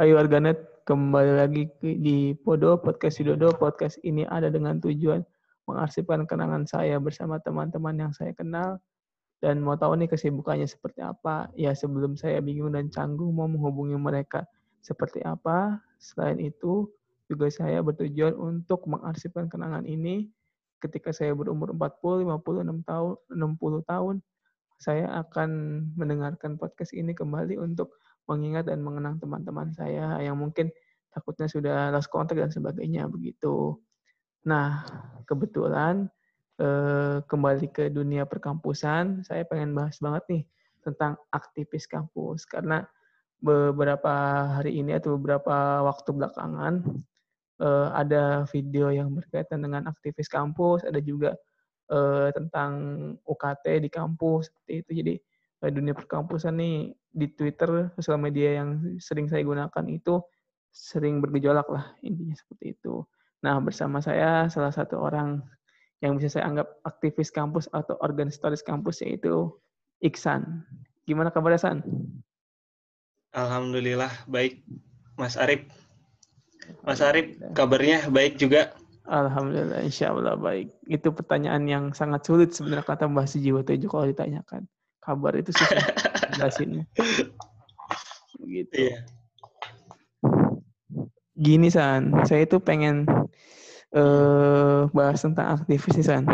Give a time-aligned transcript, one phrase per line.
[0.00, 0.56] Ayo Arganet,
[0.88, 3.52] kembali lagi di Podo, Podcast Sidodo.
[3.52, 5.20] Podcast ini ada dengan tujuan
[5.68, 8.80] mengarsipkan kenangan saya bersama teman-teman yang saya kenal.
[9.44, 11.52] Dan mau tahu nih kesibukannya seperti apa.
[11.52, 14.48] Ya sebelum saya bingung dan canggung mau menghubungi mereka
[14.80, 15.84] seperti apa.
[16.00, 16.88] Selain itu,
[17.28, 20.32] juga saya bertujuan untuk mengarsipkan kenangan ini
[20.80, 24.16] ketika saya berumur 40, 50, 6 tahun, 60 tahun.
[24.80, 25.50] Saya akan
[25.92, 28.00] mendengarkan podcast ini kembali untuk
[28.30, 30.70] mengingat dan mengenang teman-teman saya yang mungkin
[31.10, 33.74] takutnya sudah lost contact dan sebagainya begitu.
[34.46, 34.86] Nah,
[35.26, 36.06] kebetulan
[36.62, 40.44] eh, kembali ke dunia perkampusan, saya pengen bahas banget nih
[40.80, 42.86] tentang aktivis kampus karena
[43.40, 44.12] beberapa
[44.60, 46.74] hari ini atau beberapa waktu belakangan
[47.60, 51.34] eh, ada video yang berkaitan dengan aktivis kampus, ada juga
[51.90, 52.72] eh, tentang
[53.26, 54.90] UKT di kampus seperti itu.
[55.04, 55.14] Jadi
[55.68, 60.24] dunia perkampusan nih di Twitter sosial media yang sering saya gunakan itu
[60.72, 63.04] sering bergejolak lah intinya seperti itu.
[63.44, 65.44] Nah bersama saya salah satu orang
[66.00, 69.52] yang bisa saya anggap aktivis kampus atau organisatoris kampus yaitu
[70.00, 70.64] Iksan.
[71.04, 71.84] Gimana kabar San?
[73.36, 74.64] Alhamdulillah baik
[75.20, 75.68] Mas Arif.
[76.88, 78.72] Mas Arif kabarnya baik juga.
[79.10, 80.70] Alhamdulillah, insya Allah baik.
[80.86, 84.70] Itu pertanyaan yang sangat sulit sebenarnya kata Mbah Jiwa Tejo kalau ditanyakan
[85.00, 85.66] kabar itu sih
[86.36, 86.84] jelasinnya.
[88.40, 88.72] Begitu.
[88.88, 88.98] Iya.
[91.40, 93.08] Gini San, saya itu pengen
[93.96, 96.24] uh, bahas tentang aktivis nih San.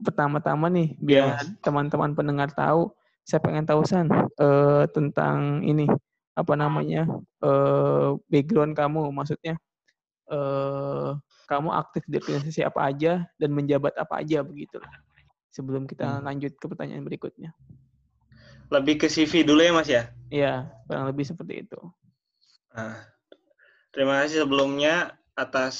[0.00, 1.58] Pertama-tama nih, biar yeah.
[1.60, 2.94] teman-teman pendengar tahu,
[3.26, 4.06] saya pengen tahu San
[4.38, 5.90] uh, tentang ini
[6.38, 7.10] apa namanya
[7.42, 9.58] uh, background kamu, maksudnya
[10.30, 11.18] uh,
[11.50, 14.78] kamu aktif di organisasi apa aja dan menjabat apa aja begitu
[15.50, 16.24] sebelum kita hmm.
[16.24, 17.50] lanjut ke pertanyaan berikutnya.
[18.70, 20.02] Lebih ke CV dulu ya Mas ya?
[20.30, 21.80] Iya, kurang lebih seperti itu.
[22.70, 23.02] Nah,
[23.90, 25.76] terima kasih sebelumnya atas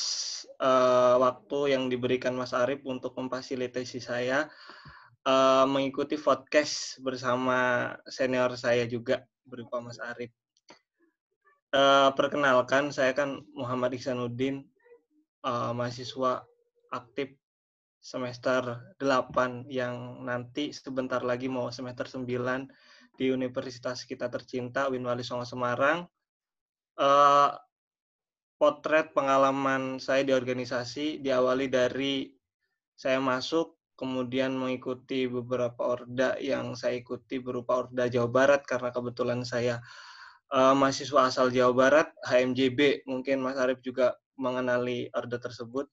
[0.58, 4.50] uh, waktu yang diberikan Mas Arief untuk memfasilitasi saya
[5.22, 10.34] uh, mengikuti podcast bersama senior saya juga berupa Mas Arief.
[11.70, 14.66] Uh, perkenalkan, saya kan Muhammad Iksanuddin,
[15.46, 16.42] uh, mahasiswa
[16.90, 17.39] aktif
[18.00, 22.24] semester 8 yang nanti sebentar lagi mau semester 9
[23.20, 26.08] di Universitas kita tercinta Winwali Songo Semarang.
[26.96, 27.52] Uh,
[28.56, 32.28] potret pengalaman saya di organisasi diawali dari
[32.96, 39.44] saya masuk kemudian mengikuti beberapa orda yang saya ikuti berupa orda Jawa Barat karena kebetulan
[39.44, 39.80] saya
[40.52, 45.89] uh, mahasiswa asal Jawa Barat HMJB mungkin Mas Arief juga mengenali orda tersebut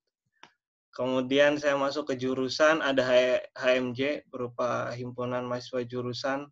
[0.97, 3.05] Kemudian saya masuk ke jurusan ada
[3.53, 6.49] HMJ berupa himpunan mahasiswa jurusan.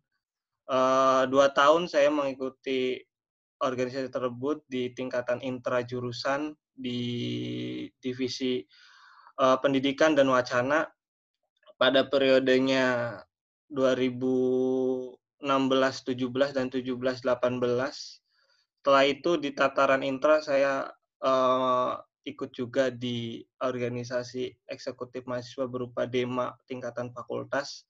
[0.70, 3.02] Uh, dua tahun saya mengikuti
[3.58, 7.02] organisasi tersebut di tingkatan intra jurusan di
[7.98, 8.62] divisi
[9.42, 10.94] uh, pendidikan dan wacana
[11.74, 13.18] pada periodenya
[13.74, 17.26] 2016, 17 dan 17, 18.
[18.78, 20.86] Setelah itu di tataran intra saya
[21.18, 27.86] uh, ikut juga di organisasi eksekutif mahasiswa berupa DEMA tingkatan fakultas.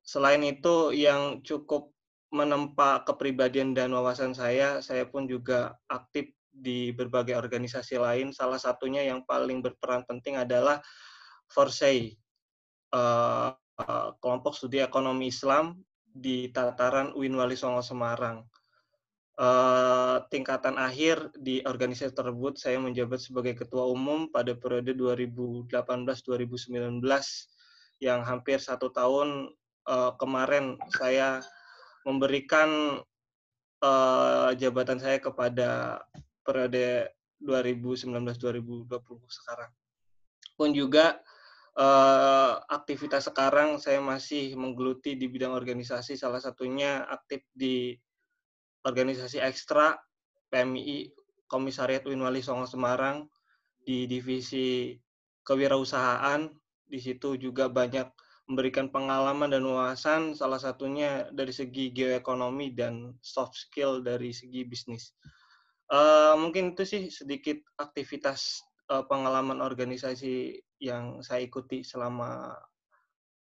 [0.00, 1.92] Selain itu yang cukup
[2.32, 8.32] menempa kepribadian dan wawasan saya, saya pun juga aktif di berbagai organisasi lain.
[8.32, 10.80] Salah satunya yang paling berperan penting adalah
[11.48, 12.16] Forsay,
[12.92, 18.44] uh, uh, kelompok studi ekonomi Islam di tataran UIN Wali Songo Semarang
[19.38, 26.98] uh, tingkatan akhir di organisasi tersebut saya menjabat sebagai ketua umum pada periode 2018-2019
[28.02, 29.54] yang hampir satu tahun
[29.86, 31.42] uh, kemarin saya
[32.02, 33.00] memberikan
[33.82, 36.02] uh, jabatan saya kepada
[36.42, 38.90] periode 2019-2020
[39.30, 39.70] sekarang.
[40.58, 41.22] Pun juga
[41.78, 47.94] uh, aktivitas sekarang saya masih menggeluti di bidang organisasi, salah satunya aktif di
[48.86, 49.98] organisasi ekstra
[50.52, 51.10] PMI
[51.48, 53.26] Komisariat Winwali Songo Semarang
[53.82, 54.92] di divisi
[55.42, 56.52] kewirausahaan.
[56.88, 58.08] Di situ juga banyak
[58.48, 65.12] memberikan pengalaman dan wawasan, salah satunya dari segi geoekonomi dan soft skill dari segi bisnis.
[65.88, 72.56] Uh, mungkin itu sih sedikit aktivitas uh, pengalaman organisasi yang saya ikuti selama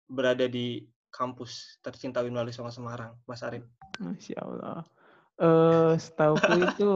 [0.08, 3.64] berada di kampus tercinta Winwali Songo Semarang, Mas Arif.
[4.00, 4.84] Masya Allah.
[5.36, 6.90] Eh, setauku itu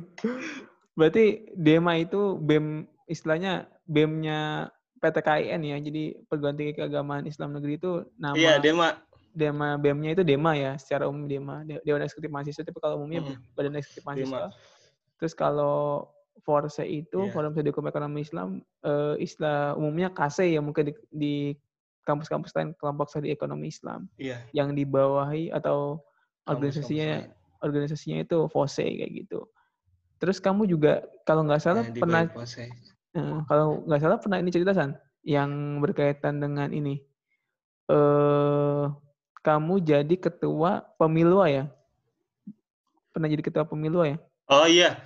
[0.98, 4.70] berarti DEMA itu BEM istilahnya BEM-nya
[5.00, 5.76] PTKIN ya.
[5.76, 8.96] Jadi perguruan tinggi keagamaan Islam negeri itu nama Iya, DEMA.
[9.30, 13.38] Dema BEM-nya itu Dema ya, secara umum Dema, Dewan Eksekutif Mahasiswa, tapi kalau umumnya Mm-mm.
[13.54, 14.50] Badan Eksekutif Mahasiswa.
[14.50, 14.56] Dema.
[15.20, 16.08] Terus kalau
[16.40, 17.30] Forse itu Iya.
[17.30, 18.48] Forum Studi Hukum Ekonomi Islam
[18.80, 21.34] eh, istilah umumnya KASE ya mungkin di, di
[22.02, 24.40] kampus-kampus lain kelompok studi ekonomi Islam Iya.
[24.50, 26.00] yang dibawahi atau
[26.48, 27.28] organisasinya.
[27.60, 29.46] Organisasinya itu FOSE kayak gitu.
[30.20, 32.22] Terus kamu juga kalau nggak salah Nah, di pernah
[33.16, 37.00] eh, kalau nggak salah pernah ini cerita San yang berkaitan dengan ini
[37.90, 38.86] eh
[39.40, 41.64] kamu jadi ketua pemilu ya?
[43.10, 44.16] Pernah jadi ketua pemilu ya?
[44.52, 45.00] Oh iya.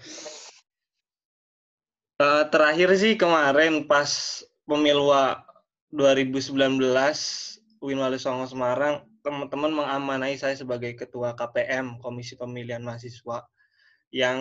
[2.19, 5.11] Eh, terakhir sih kemarin pas pemilu
[5.95, 6.79] 2019
[7.83, 13.49] UIN Wali Songo Semarang, teman-teman mengamanai saya sebagai ketua KPM Komisi Pemilihan Mahasiswa
[14.13, 14.39] yang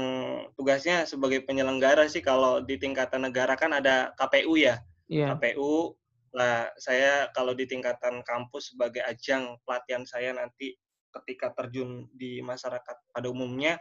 [0.60, 4.84] tugasnya sebagai penyelenggara sih kalau di tingkatan negara kan ada KPU ya.
[5.08, 5.34] Iya.
[5.34, 5.96] KPU
[6.36, 10.76] lah saya kalau di tingkatan kampus sebagai ajang pelatihan saya nanti
[11.14, 13.78] ketika terjun di masyarakat pada umumnya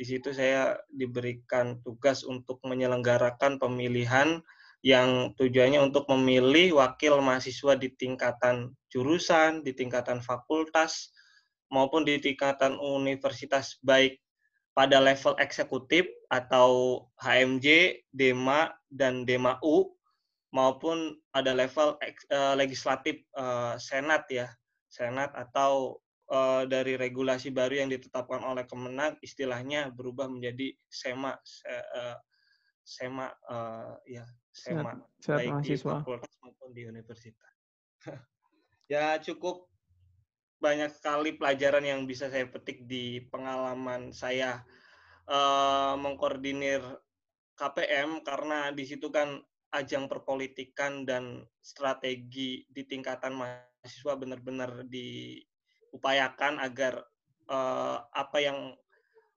[0.00, 4.40] di situ saya diberikan tugas untuk menyelenggarakan pemilihan
[4.80, 11.12] yang tujuannya untuk memilih wakil mahasiswa di tingkatan jurusan, di tingkatan fakultas
[11.68, 14.16] maupun di tingkatan universitas baik
[14.72, 19.92] pada level eksekutif atau HMJ, DEMA dan DEMA-U
[20.50, 24.48] maupun ada level eh, legislatif eh, senat ya
[24.90, 26.00] senat atau
[26.32, 31.86] eh, dari regulasi baru yang ditetapkan oleh Kemenag istilahnya berubah menjadi sema se-
[32.90, 35.94] sema eh, ya sema Senat baik di mahasiswa.
[36.02, 37.54] fakultas maupun di universitas
[38.92, 39.70] ya cukup
[40.58, 44.66] banyak sekali pelajaran yang bisa saya petik di pengalaman saya
[45.30, 46.82] eh, mengkoordinir
[47.54, 49.38] KPM karena di situ kan
[49.70, 57.06] ajang perpolitikan dan strategi di tingkatan mahasiswa benar-benar diupayakan agar
[57.46, 58.74] eh, apa yang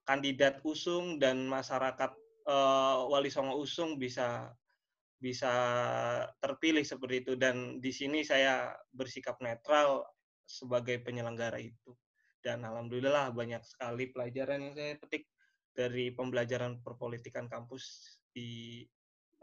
[0.03, 4.51] kandidat usung dan masyarakat eh, Wali Songo usung bisa
[5.23, 5.53] bisa
[6.43, 10.03] terpilih seperti itu dan di sini saya bersikap netral
[10.43, 11.95] sebagai penyelenggara itu
[12.43, 15.31] dan alhamdulillah banyak sekali pelajaran yang saya petik
[15.71, 18.83] dari pembelajaran perpolitikan kampus di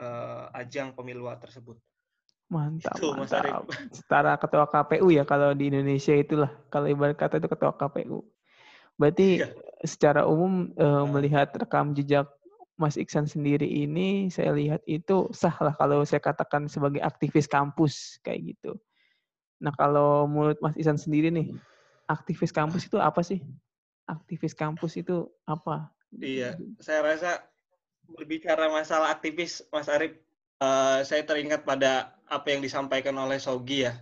[0.01, 1.81] eh, ajang pemilu tersebut.
[2.51, 3.63] Mantap, Itu, Mas mantap.
[3.97, 6.51] Setara ketua KPU ya kalau di Indonesia itulah.
[6.67, 8.27] Kalau ibarat kata itu ketua KPU.
[8.99, 9.55] Berarti Iya.
[9.87, 11.07] secara umum Ah.
[11.07, 12.27] melihat rekam jejak
[12.81, 18.17] Mas Iksan sendiri ini, saya lihat itu sah lah kalau saya katakan sebagai aktivis kampus
[18.25, 18.81] kayak gitu.
[19.61, 21.53] Nah kalau menurut Mas Iksan sendiri nih,
[22.09, 23.45] aktivis kampus itu apa sih?
[24.09, 25.93] Aktivis kampus itu apa?
[26.17, 27.45] Iya, saya rasa
[28.09, 30.17] berbicara masalah aktivis, Mas Arief,
[30.59, 33.95] eh, saya teringat pada apa yang disampaikan oleh Sogi ya.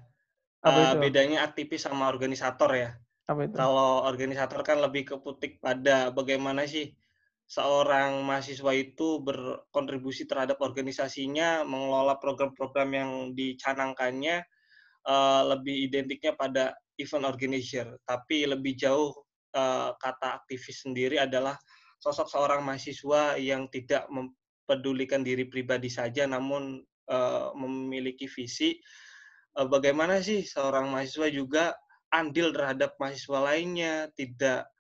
[0.59, 1.01] Itu?
[1.01, 2.91] bedanya aktivis sama organisator ya.
[3.29, 3.55] Apa itu?
[3.55, 6.97] Kalau organisator kan lebih keputik pada bagaimana sih
[7.49, 14.45] seorang mahasiswa itu berkontribusi terhadap organisasinya, mengelola program-program yang dicanangkannya,
[15.09, 17.97] eh, lebih identiknya pada event organizer.
[18.05, 19.17] Tapi lebih jauh
[19.57, 21.57] eh, kata aktivis sendiri adalah
[22.05, 28.77] sosok seorang mahasiswa yang tidak mempedulikan diri pribadi saja, namun eh, memiliki visi.
[29.59, 31.75] Bagaimana sih seorang mahasiswa juga
[32.15, 34.71] andil terhadap mahasiswa lainnya, tidak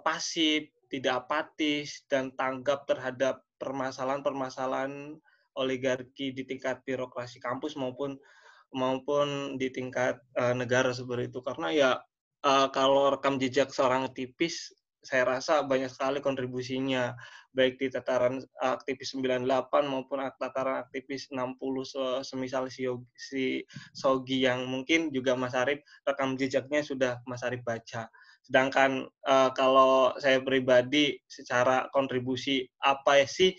[0.00, 5.16] pasif, tidak apatis, dan tanggap terhadap permasalahan-permasalahan
[5.54, 8.18] oligarki di tingkat birokrasi kampus maupun
[8.70, 11.40] maupun di tingkat eh, negara seperti itu.
[11.42, 11.90] Karena ya
[12.44, 14.70] eh, kalau rekam jejak seorang aktivis,
[15.00, 17.16] saya rasa banyak sekali kontribusinya,
[17.56, 21.56] baik di tataran aktivis 98 maupun tataran aktivis 60
[21.88, 22.84] se- semisal si,
[23.16, 23.64] si
[23.96, 28.12] Sogi yang mungkin juga Mas Arief rekam jejaknya sudah Mas Arief baca.
[28.50, 33.54] Sedangkan eh, kalau saya pribadi secara kontribusi apa sih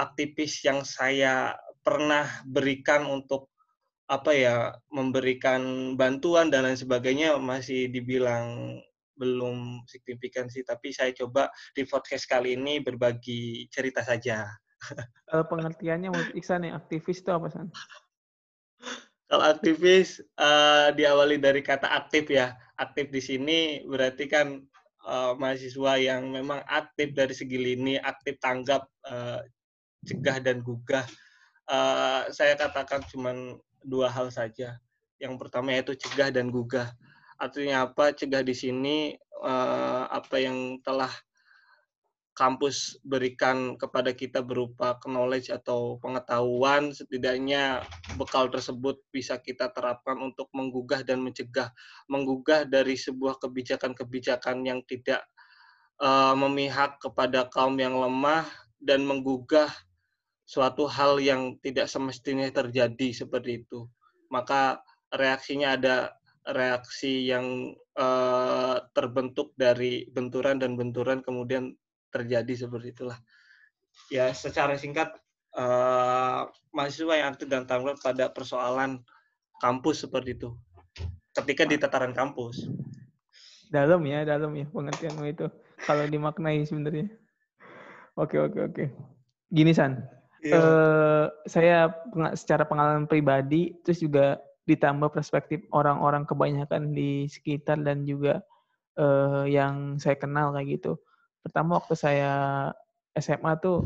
[0.00, 1.52] aktivis yang saya
[1.84, 3.52] pernah berikan untuk
[4.08, 8.80] apa ya memberikan bantuan dan lain sebagainya masih dibilang
[9.20, 14.48] belum signifikan sih tapi saya coba di podcast kali ini berbagi cerita saja.
[15.30, 17.70] Kalau pengertiannya menurut Iksan nih, aktivis itu apa, San?
[19.30, 22.52] Kalau aktivis eh, diawali dari kata aktif ya.
[22.82, 24.58] Aktif di sini berarti kan
[25.06, 29.46] eh, mahasiswa yang memang aktif dari segi lini, aktif tanggap, eh,
[30.02, 31.06] cegah dan gugah.
[31.70, 33.30] Eh, saya katakan cuma
[33.86, 34.82] dua hal saja.
[35.22, 36.90] Yang pertama yaitu cegah dan gugah.
[37.38, 38.10] Artinya apa?
[38.10, 41.10] Cegah di sini eh, apa yang telah
[42.42, 47.86] kampus berikan kepada kita berupa knowledge atau pengetahuan, setidaknya
[48.18, 51.70] bekal tersebut bisa kita terapkan untuk menggugah dan mencegah,
[52.10, 55.22] menggugah dari sebuah kebijakan-kebijakan yang tidak
[56.02, 58.42] uh, memihak kepada kaum yang lemah
[58.82, 59.70] dan menggugah
[60.42, 63.86] suatu hal yang tidak semestinya terjadi seperti itu.
[64.34, 64.82] Maka
[65.14, 71.78] reaksinya ada reaksi yang uh, terbentuk dari benturan dan benturan kemudian
[72.12, 73.18] terjadi seperti itulah.
[74.12, 75.16] Ya, secara singkat,
[75.56, 79.00] uh, mahasiswa yang aktif dan tanggap pada persoalan
[79.64, 80.52] kampus seperti itu.
[81.32, 82.68] Ketika di tataran kampus.
[83.72, 85.48] Dalam ya, dalam ya pengertianmu itu.
[85.88, 87.08] Kalau dimaknai sebenarnya.
[88.20, 88.84] Oke, oke, oke.
[89.48, 90.04] Gini San,
[90.44, 90.52] yeah.
[90.52, 90.56] Iya.
[90.60, 91.78] uh, saya
[92.36, 98.44] secara pengalaman pribadi, terus juga ditambah perspektif orang-orang kebanyakan di sekitar dan juga
[98.96, 101.00] uh, yang saya kenal kayak gitu
[101.42, 102.32] pertama waktu saya
[103.18, 103.84] SMA tuh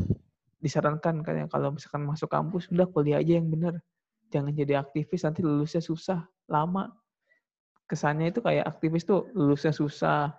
[0.60, 3.82] disarankan kayak kalau misalkan masuk kampus udah kuliah aja yang bener.
[4.30, 6.26] Jangan jadi aktivis nanti lulusnya susah.
[6.46, 6.92] Lama.
[7.86, 10.34] Kesannya itu kayak aktivis tuh lulusnya susah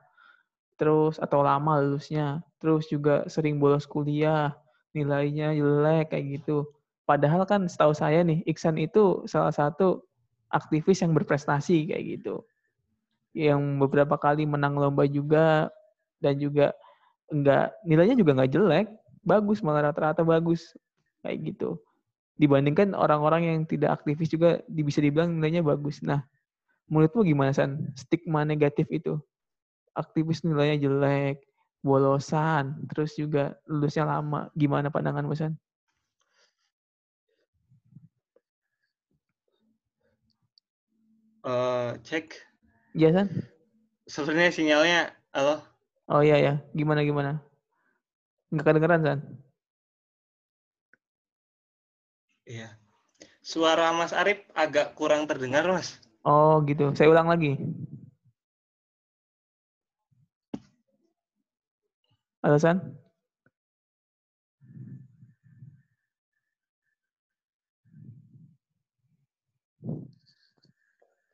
[0.77, 2.43] terus atau lama lulusnya.
[2.59, 4.53] Terus juga sering bolos kuliah
[4.91, 6.67] nilainya jelek kayak gitu.
[7.07, 10.03] Padahal kan setahu saya nih Iksan itu salah satu
[10.51, 12.43] aktivis yang berprestasi kayak gitu.
[13.31, 15.71] Yang beberapa kali menang lomba juga
[16.19, 16.75] dan juga
[17.31, 18.87] enggak nilainya juga nggak jelek,
[19.27, 20.71] bagus malah rata-rata bagus
[21.23, 21.75] kayak gitu.
[22.37, 25.99] Dibandingkan orang-orang yang tidak aktivis juga bisa dibilang nilainya bagus.
[26.05, 26.21] Nah,
[26.87, 27.91] menurutmu gimana San?
[27.97, 29.17] Stigma negatif itu.
[29.97, 31.41] Aktivis nilainya jelek,
[31.81, 34.53] bolosan, terus juga lulusnya lama.
[34.53, 35.57] Gimana pandanganmu San?
[41.41, 42.37] Uh, cek.
[42.93, 43.27] Iya San?
[44.05, 45.01] Sebenarnya sinyalnya,
[45.33, 45.76] halo?
[46.07, 47.43] Oh iya ya, gimana gimana?
[48.47, 49.19] Nggak kedengeran kan?
[52.47, 52.79] Iya.
[53.43, 55.99] Suara Mas Arif agak kurang terdengar, Mas.
[56.23, 56.95] Oh gitu.
[56.95, 57.59] Saya ulang lagi.
[62.39, 62.79] Halo San?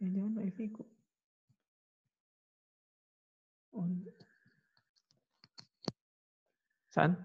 [0.02, 0.90] Jangan wifi kok.
[3.78, 3.86] Oh.
[6.94, 7.18] San?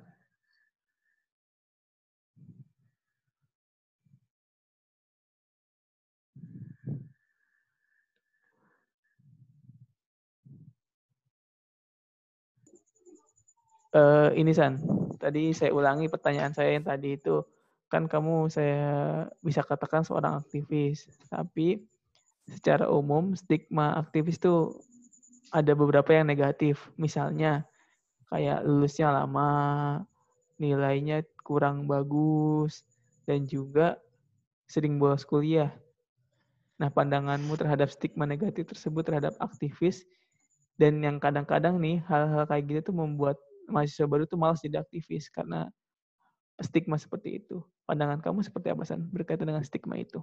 [13.93, 14.81] Uh, ini San,
[15.21, 17.41] tadi saya ulangi pertanyaan saya yang tadi itu
[17.89, 21.85] kan kamu saya bisa katakan seorang aktivis, tapi
[22.49, 24.77] secara umum stigma aktivis itu
[25.53, 26.89] ada beberapa yang negatif.
[27.01, 27.65] Misalnya
[28.29, 29.53] kayak lulusnya lama,
[30.61, 32.85] nilainya kurang bagus,
[33.25, 33.97] dan juga
[34.69, 35.73] sering bolos kuliah.
[36.79, 40.07] Nah, pandanganmu terhadap stigma negatif tersebut terhadap aktivis
[40.79, 43.35] dan yang kadang-kadang nih hal-hal kayak gitu tuh membuat
[43.67, 45.67] mahasiswa baru tuh malas jadi aktivis karena
[46.63, 47.63] stigma seperti itu.
[47.87, 50.23] Pandangan kamu seperti apa, San, berkaitan dengan stigma itu?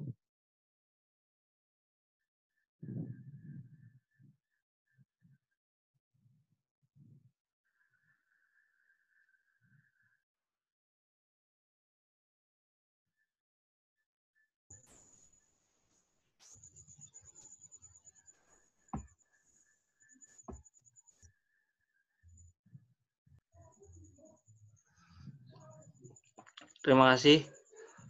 [26.86, 27.42] Terima kasih.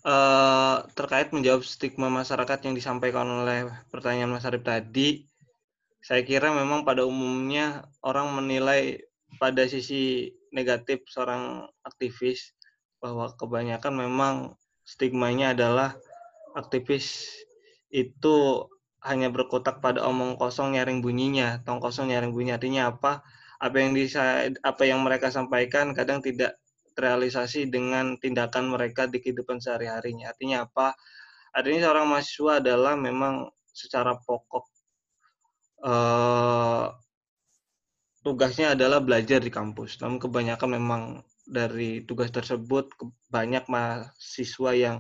[0.03, 5.23] Uh, terkait menjawab stigma masyarakat yang disampaikan oleh pertanyaan Mas Arif tadi,
[6.03, 8.99] saya kira memang pada umumnya orang menilai
[9.39, 12.51] pada sisi negatif seorang aktivis
[12.99, 14.35] bahwa kebanyakan memang
[14.83, 15.95] stigmanya adalah
[16.53, 17.31] aktivis
[17.87, 18.67] itu
[19.07, 23.23] hanya berkotak pada omong kosong nyaring bunyinya, tong kosong nyaring bunyi artinya apa?
[23.63, 26.59] Apa yang bisa apa yang mereka sampaikan kadang tidak
[26.95, 30.31] terrealisasi dengan tindakan mereka di kehidupan sehari-harinya.
[30.31, 30.95] Artinya apa?
[31.51, 34.65] Artinya seorang mahasiswa adalah memang secara pokok
[35.83, 36.87] eh,
[38.23, 39.99] tugasnya adalah belajar di kampus.
[40.01, 41.01] Namun kebanyakan memang
[41.45, 42.89] dari tugas tersebut
[43.29, 44.97] banyak mahasiswa yang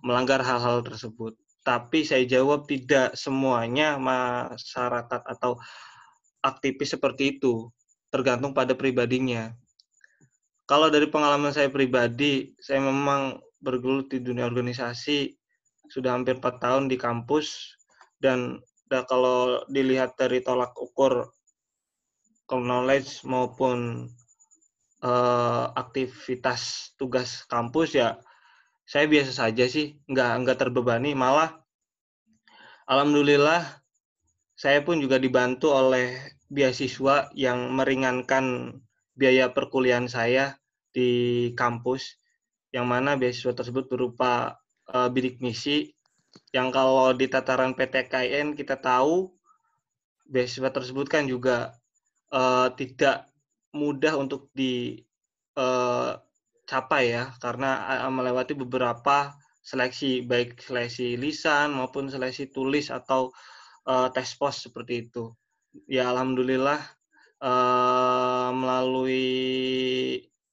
[0.00, 1.36] melanggar hal-hal tersebut.
[1.64, 5.56] Tapi saya jawab tidak semuanya masyarakat atau
[6.44, 7.72] aktivis seperti itu,
[8.12, 9.56] tergantung pada pribadinya
[10.64, 15.32] kalau dari pengalaman saya pribadi, saya memang bergelut di dunia organisasi
[15.88, 17.76] sudah hampir empat tahun di kampus
[18.20, 21.28] dan kalau dilihat dari tolak ukur
[22.48, 24.08] knowledge maupun
[25.02, 28.16] uh, aktivitas tugas kampus ya
[28.84, 31.16] saya biasa saja sih, nggak nggak terbebani.
[31.16, 31.56] Malah,
[32.84, 33.64] alhamdulillah
[34.54, 36.20] saya pun juga dibantu oleh
[36.52, 38.76] beasiswa yang meringankan
[39.14, 40.58] biaya perkuliahan saya
[40.94, 42.18] di kampus,
[42.74, 44.58] yang mana beasiswa tersebut berupa
[44.90, 45.94] uh, bidik misi,
[46.50, 49.30] yang kalau di tataran PTKIN kita tahu
[50.26, 51.78] beasiswa tersebut kan juga
[52.34, 53.30] uh, tidak
[53.74, 55.02] mudah untuk di
[55.58, 56.18] uh,
[56.64, 63.32] capai ya karena melewati beberapa seleksi baik seleksi lisan maupun seleksi tulis atau
[63.88, 65.32] uh, tes pos seperti itu.
[65.88, 66.80] Ya alhamdulillah
[67.42, 69.24] uh, melalui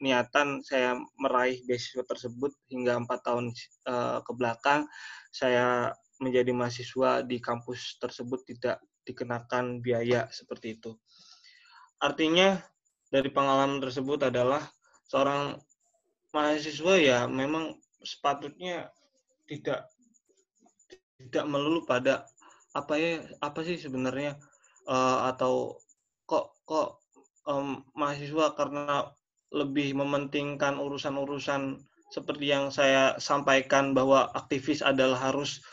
[0.01, 3.53] niatan saya meraih beasiswa tersebut hingga empat tahun
[3.85, 4.89] uh, ke belakang
[5.29, 10.93] saya menjadi mahasiswa di kampus tersebut tidak dikenakan biaya seperti itu.
[12.01, 12.61] Artinya
[13.09, 14.61] dari pengalaman tersebut adalah
[15.09, 15.57] seorang
[16.31, 18.89] mahasiswa ya memang sepatutnya
[19.45, 19.85] tidak
[21.19, 22.25] tidak melulu pada
[22.71, 24.39] apa ya apa sih sebenarnya
[24.87, 25.75] uh, atau
[26.23, 27.00] kok kok
[27.47, 29.09] um, mahasiswa karena
[29.51, 31.81] lebih mementingkan urusan-urusan
[32.11, 35.63] seperti yang saya sampaikan bahwa aktivis adalah harus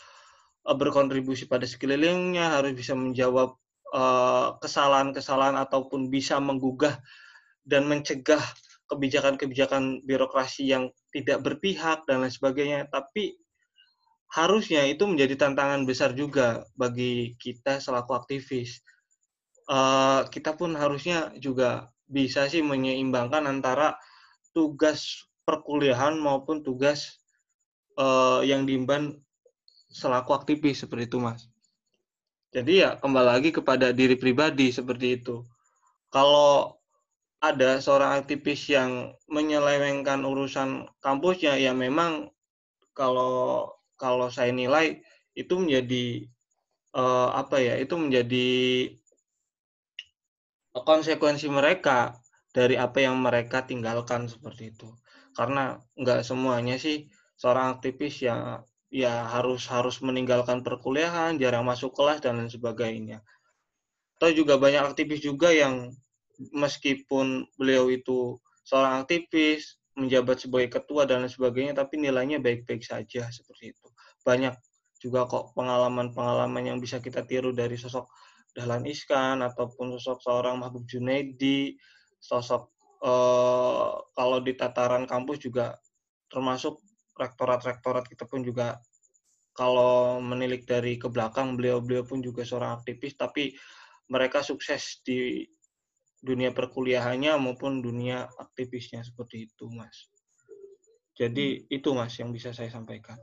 [0.66, 3.54] uh, berkontribusi pada sekelilingnya harus bisa menjawab
[4.60, 7.00] kesalahan-kesalahan uh, ataupun bisa menggugah
[7.64, 8.40] dan mencegah
[8.88, 12.88] kebijakan-kebijakan birokrasi yang tidak berpihak dan lain sebagainya.
[12.88, 13.36] Tapi
[14.32, 18.80] harusnya itu menjadi tantangan besar juga bagi kita selaku aktivis.
[19.68, 24.00] Uh, kita pun harusnya juga bisa sih menyeimbangkan antara
[24.56, 27.20] tugas perkuliahan maupun tugas
[28.00, 29.20] uh, yang diimban
[29.92, 31.52] selaku aktivis seperti itu, Mas.
[32.48, 35.44] Jadi ya kembali lagi kepada diri pribadi seperti itu.
[36.08, 36.80] Kalau
[37.38, 42.32] ada seorang aktivis yang menyelewengkan urusan kampusnya ya memang
[42.96, 44.98] kalau kalau saya nilai
[45.38, 46.26] itu menjadi
[46.98, 48.48] uh, apa ya itu menjadi
[50.72, 52.18] konsekuensi mereka
[52.52, 54.88] dari apa yang mereka tinggalkan seperti itu
[55.36, 57.06] karena nggak semuanya sih
[57.38, 63.20] seorang aktivis yang ya harus harus meninggalkan perkuliahan jarang masuk kelas dan lain sebagainya
[64.18, 65.94] atau juga banyak aktivis juga yang
[66.50, 73.26] meskipun beliau itu seorang aktivis, menjabat sebagai ketua dan lain sebagainya, tapi nilainya baik-baik saja
[73.30, 73.86] seperti itu.
[74.22, 74.54] Banyak
[74.98, 78.10] juga kok pengalaman-pengalaman yang bisa kita tiru dari sosok
[78.58, 81.78] Dahlan Iskan ataupun sosok seorang Mahbub Junaidi,
[82.18, 82.74] sosok
[83.06, 85.78] eh, kalau di tataran kampus juga
[86.26, 86.82] termasuk
[87.14, 88.82] rektorat-rektorat kita pun juga
[89.54, 93.54] kalau menilik dari ke belakang beliau-beliau pun juga seorang aktivis tapi
[94.10, 95.42] mereka sukses di
[96.18, 100.10] dunia perkuliahannya maupun dunia aktivisnya seperti itu, Mas.
[101.14, 101.78] Jadi hmm.
[101.78, 103.18] itu Mas yang bisa saya sampaikan.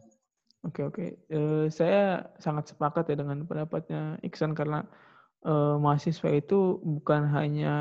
[0.66, 4.82] Oke oke, uh, saya sangat sepakat ya dengan pendapatnya Iksan karena
[5.46, 7.74] uh, mahasiswa itu bukan hanya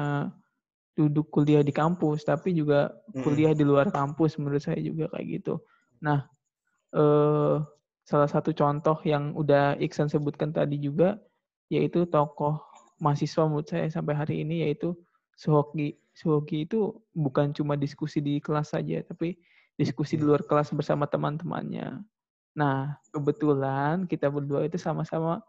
[0.94, 5.58] duduk kuliah di kampus, tapi juga kuliah di luar kampus menurut saya juga kayak gitu.
[5.98, 6.28] Nah,
[6.94, 7.64] uh,
[8.06, 11.18] salah satu contoh yang udah Iksan sebutkan tadi juga
[11.72, 12.60] yaitu tokoh
[13.02, 14.94] mahasiswa menurut saya sampai hari ini yaitu
[15.34, 15.98] Suhoki.
[16.14, 19.34] Suhoki itu bukan cuma diskusi di kelas saja, tapi
[19.74, 22.06] diskusi di luar kelas bersama teman-temannya.
[22.54, 25.42] Nah, kebetulan kita berdua itu sama-sama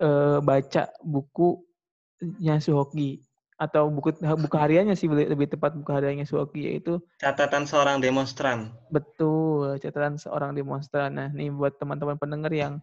[0.00, 3.20] uh, baca bukunya Suhoki
[3.60, 8.74] atau buku buku hariannya sih lebih tepat buku hariannya Suhoki yaitu catatan seorang demonstran.
[8.90, 11.14] Betul, catatan seorang demonstran.
[11.14, 12.82] Nah, nih buat teman-teman pendengar yang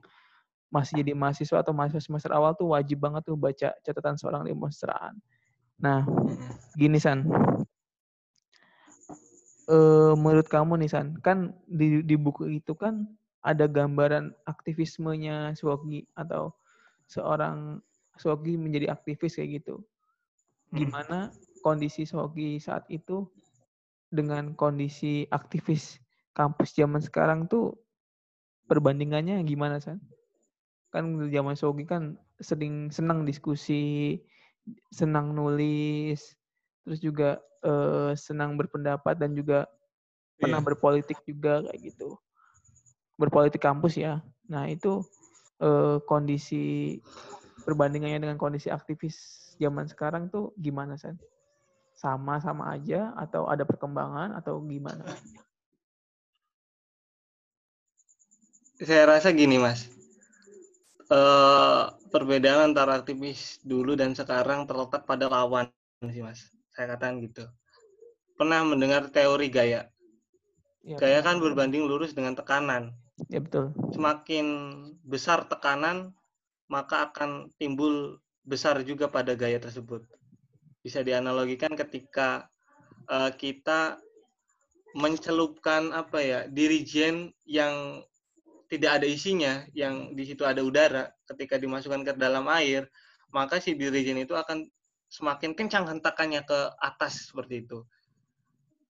[0.69, 5.17] masih jadi mahasiswa atau mahasiswa semester awal tuh wajib banget tuh baca catatan seorang demonstran.
[5.81, 6.05] Nah,
[6.77, 7.25] gini San.
[9.65, 9.77] E,
[10.13, 13.09] menurut kamu nih San, kan di, di buku itu kan
[13.41, 16.53] ada gambaran aktivismenya Suwogi atau
[17.09, 17.81] seorang
[18.19, 19.81] Suwogi menjadi aktivis kayak gitu.
[20.69, 21.33] Gimana
[21.65, 23.25] kondisi Suwogi saat itu
[24.13, 25.97] dengan kondisi aktivis
[26.37, 27.73] kampus zaman sekarang tuh
[28.69, 29.97] perbandingannya gimana San?
[30.93, 34.15] Kan zaman Suwogi kan sering senang diskusi
[34.93, 36.37] senang nulis,
[36.85, 39.65] terus juga uh, senang berpendapat dan juga
[40.37, 40.67] pernah yeah.
[40.69, 42.13] berpolitik juga kayak gitu.
[43.17, 44.21] Berpolitik kampus ya.
[44.47, 45.03] Nah, itu
[45.59, 46.97] uh, kondisi
[47.63, 49.15] perbandingannya dengan kondisi aktivis
[49.59, 51.19] zaman sekarang tuh gimana, San?
[51.95, 55.03] Sama-sama aja atau ada perkembangan atau gimana?
[58.79, 59.91] Saya rasa gini, Mas.
[61.11, 65.65] Uh, perbedaan antara aktivis dulu dan sekarang terletak pada lawan
[66.05, 67.49] sih mas saya katakan gitu
[68.39, 69.91] pernah mendengar teori gaya.
[70.79, 72.95] Ya, Gaya kan berbanding lurus dengan tekanan.
[73.27, 73.75] Ya betul.
[73.91, 74.47] Semakin
[75.03, 76.15] besar tekanan,
[76.71, 80.07] maka akan timbul besar juga pada gaya tersebut.
[80.79, 82.47] Bisa dianalogikan ketika
[83.11, 83.99] uh, kita
[84.95, 88.01] mencelupkan apa ya dirijen yang
[88.69, 92.85] tidak ada isinya, yang di situ ada udara, ketika dimasukkan ke dalam air,
[93.33, 94.69] maka si dirijen itu akan
[95.09, 97.81] semakin kencang hentakannya ke atas seperti itu.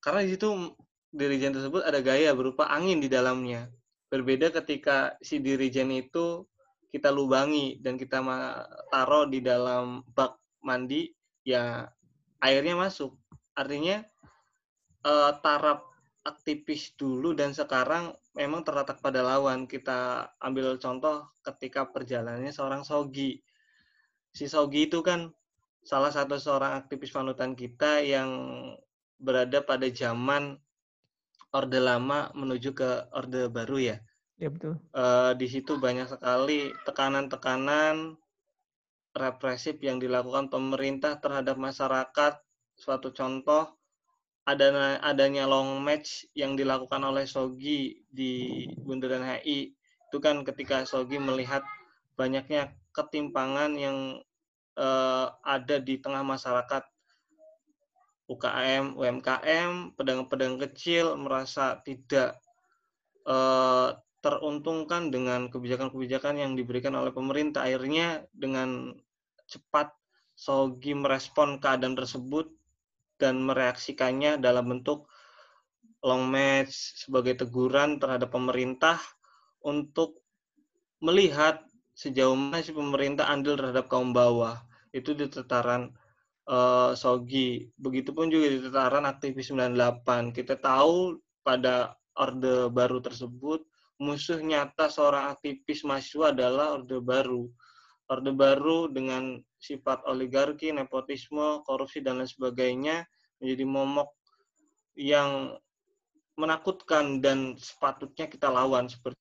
[0.04, 0.76] Karena di situ
[1.16, 3.72] dirijen tersebut ada gaya berupa angin di dalamnya.
[4.10, 6.46] Berbeda ketika si dirijen itu
[6.90, 8.26] kita lubangi dan kita
[8.90, 11.14] taruh di dalam bak mandi,
[11.46, 11.86] ya
[12.42, 13.14] airnya masuk.
[13.54, 14.02] Artinya
[15.06, 15.86] eh, taraf
[16.26, 19.70] aktivis dulu dan sekarang memang terletak pada lawan.
[19.70, 23.38] Kita ambil contoh ketika perjalanannya seorang Sogi.
[24.34, 25.30] Si Sogi itu kan
[25.86, 28.30] salah satu seorang aktivis panutan kita yang
[29.20, 30.56] berada pada zaman
[31.50, 33.98] Orde Lama menuju ke Orde Baru ya.
[34.40, 34.80] Ya betul.
[34.96, 38.16] Uh, di situ banyak sekali tekanan-tekanan
[39.12, 42.40] represif yang dilakukan pemerintah terhadap masyarakat.
[42.80, 43.76] Suatu contoh
[44.48, 49.76] ada adanya long match yang dilakukan oleh Sogi di Bundaran HI
[50.10, 51.62] itu kan ketika Sogi melihat
[52.18, 54.18] banyaknya ketimpangan yang
[54.80, 56.82] uh, ada di tengah masyarakat
[58.30, 62.38] UKM, UMKM, pedagang-pedagang kecil merasa tidak
[63.26, 67.66] uh, teruntungkan dengan kebijakan-kebijakan yang diberikan oleh pemerintah.
[67.66, 68.94] Akhirnya dengan
[69.50, 69.90] cepat
[70.38, 72.48] Sogi merespon keadaan tersebut
[73.20, 75.10] dan mereaksikannya dalam bentuk
[76.00, 78.96] long match sebagai teguran terhadap pemerintah
[79.60, 80.24] untuk
[81.04, 81.60] melihat
[81.92, 84.56] sejauh mana si pemerintah andil terhadap kaum bawah
[84.96, 85.92] itu di tataran
[86.50, 87.70] uh, Sogi.
[87.78, 90.34] Begitupun juga di tataran aktivis 98.
[90.34, 93.64] Kita tahu pada Orde Baru tersebut
[94.00, 97.48] musuh nyata seorang aktivis mahasiswa adalah Orde Baru.
[98.10, 103.06] Orde Baru dengan sifat oligarki, nepotisme, korupsi dan lain sebagainya
[103.38, 104.10] menjadi momok
[104.98, 105.56] yang
[106.40, 109.20] menakutkan dan sepatutnya kita lawan seperti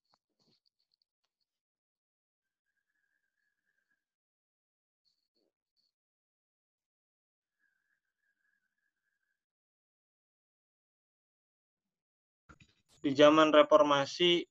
[13.09, 14.45] di zaman reformasi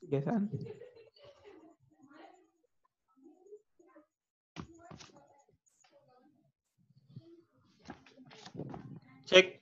[0.00, 0.48] kebiasaan
[9.28, 9.60] cek.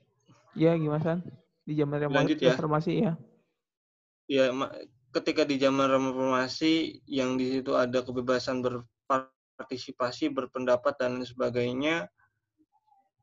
[0.55, 1.19] Ya gimana san?
[1.67, 2.55] Di zaman Lanjut ya.
[2.55, 3.19] reformasi ya
[4.29, 4.53] ya
[5.11, 12.07] ketika di zaman reformasi yang di situ ada kebebasan berpartisipasi berpendapat dan lain sebagainya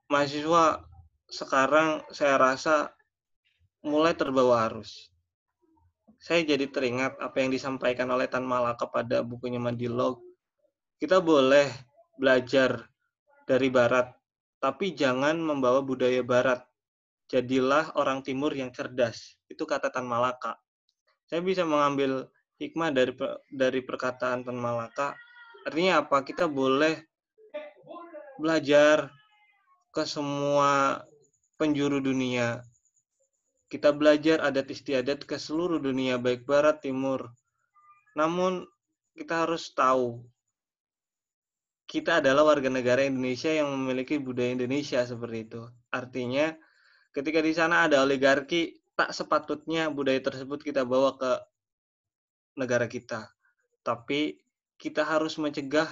[0.10, 0.86] mahasiswa
[1.30, 2.94] sekarang saya rasa
[3.82, 5.10] mulai terbawa arus.
[6.22, 10.22] Saya jadi teringat apa yang disampaikan oleh Tan Malaka pada bukunya Mandilog.
[10.98, 11.70] Kita boleh
[12.18, 12.82] belajar
[13.46, 14.10] dari Barat,
[14.58, 16.65] tapi jangan membawa budaya Barat.
[17.30, 19.38] Jadilah orang Timur yang cerdas.
[19.46, 20.58] Itu kata Tan Malaka.
[21.30, 23.13] Saya bisa mengambil hikmah dari
[23.54, 25.13] dari perkataan Tan Malaka.
[25.65, 26.26] Artinya apa?
[26.26, 27.06] Kita boleh
[28.41, 29.10] belajar
[29.96, 31.00] ke semua
[31.56, 32.60] penjuru dunia.
[33.72, 37.32] Kita belajar adat istiadat ke seluruh dunia, baik barat, timur.
[38.20, 38.68] Namun,
[39.16, 40.20] kita harus tahu,
[41.88, 45.64] kita adalah warga negara Indonesia yang memiliki budaya Indonesia seperti itu.
[45.96, 46.52] Artinya,
[47.16, 51.32] ketika di sana ada oligarki, tak sepatutnya budaya tersebut kita bawa ke
[52.60, 53.32] negara kita.
[53.80, 54.36] Tapi,
[54.76, 55.88] kita harus mencegah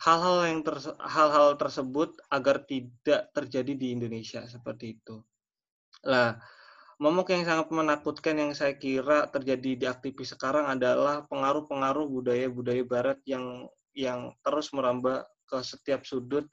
[0.00, 0.60] hal-hal yang
[1.04, 5.20] hal-hal tersebut agar tidak terjadi di Indonesia seperti itu.
[6.08, 6.40] Nah,
[6.96, 13.18] momok yang sangat menakutkan yang saya kira terjadi di aktivis sekarang adalah pengaruh-pengaruh budaya-budaya Barat
[13.28, 16.48] yang yang terus merambah ke setiap sudut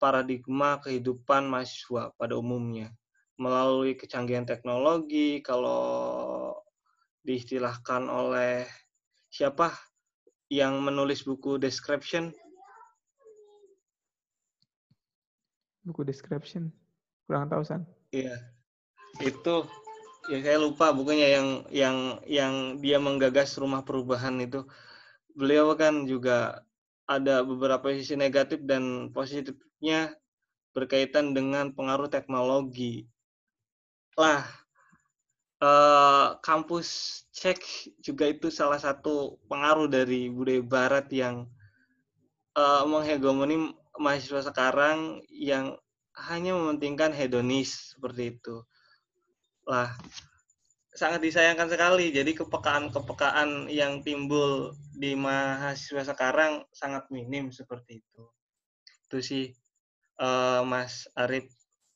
[0.00, 2.88] paradigma kehidupan mahasiswa pada umumnya
[3.36, 6.54] melalui kecanggihan teknologi kalau
[7.26, 8.64] diistilahkan oleh
[9.28, 9.74] siapa
[10.52, 12.30] yang menulis buku description
[15.82, 16.70] buku description.
[17.26, 17.86] Kurang tahu san.
[18.14, 18.38] Iya.
[19.22, 19.66] Itu
[20.30, 24.66] ya saya lupa bukunya yang yang yang dia menggagas rumah perubahan itu.
[25.34, 26.62] Beliau kan juga
[27.08, 30.14] ada beberapa sisi negatif dan positifnya
[30.72, 33.08] berkaitan dengan pengaruh teknologi.
[34.16, 34.44] Lah
[35.60, 37.58] eh, kampus cek
[38.04, 41.48] juga itu salah satu pengaruh dari budaya barat yang
[42.56, 45.78] uh, menghegemoni mahasiswa sekarang yang
[46.18, 48.66] hanya mementingkan hedonis seperti itu.
[49.64, 49.94] Lah,
[50.92, 52.12] sangat disayangkan sekali.
[52.12, 58.24] Jadi kepekaan-kepekaan yang timbul di mahasiswa sekarang sangat minim seperti itu.
[59.08, 59.44] Itu sih
[60.20, 61.48] uh, Mas Arif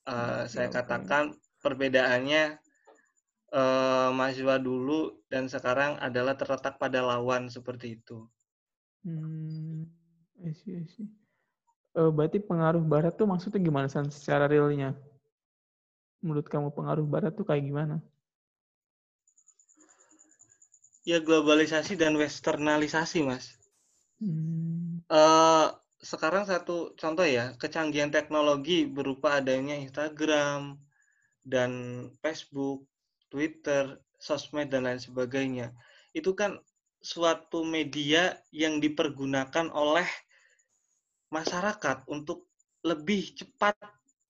[0.09, 2.57] uh, saya katakan perbedaannya
[3.53, 8.25] uh, mahasiswa dulu dan sekarang adalah terletak pada lawan seperti itu.
[9.05, 9.87] Hmm,
[10.41, 11.26] I see, I see.
[11.97, 14.93] Uh, berarti pengaruh Barat tuh maksudnya gimana San, secara realnya?
[16.21, 18.05] Menurut kamu pengaruh Barat tuh kayak gimana?
[21.09, 23.57] Ya globalisasi dan westernalisasi, Mas.
[24.21, 25.01] Hmm.
[25.09, 25.73] Uh,
[26.05, 30.77] sekarang satu contoh ya, kecanggihan teknologi berupa adanya Instagram
[31.49, 31.71] dan
[32.21, 32.85] Facebook,
[33.33, 35.73] Twitter, sosmed dan lain sebagainya.
[36.13, 36.61] Itu kan
[37.01, 40.09] suatu media yang dipergunakan oleh
[41.31, 42.47] masyarakat untuk
[42.87, 43.75] lebih cepat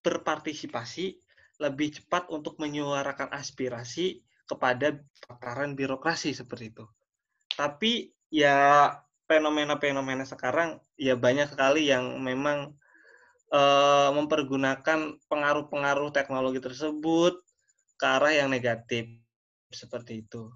[0.00, 1.18] berpartisipasi,
[1.60, 6.84] lebih cepat untuk menyuarakan aspirasi kepada tataran birokrasi seperti itu.
[7.52, 8.92] Tapi ya
[9.26, 12.78] fenomena-fenomena sekarang ya banyak sekali yang memang
[13.50, 17.42] uh, mempergunakan pengaruh-pengaruh teknologi tersebut
[17.98, 19.10] ke arah yang negatif
[19.74, 20.46] seperti itu.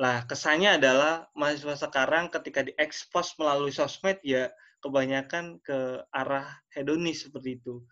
[0.00, 4.48] Lah, kesannya adalah mahasiswa sekarang ketika diekspos melalui sosmed ya
[4.80, 7.84] kebanyakan ke arah hedonis seperti itu.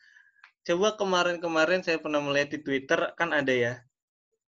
[0.65, 3.75] Coba kemarin-kemarin saya pernah melihat di Twitter kan ada ya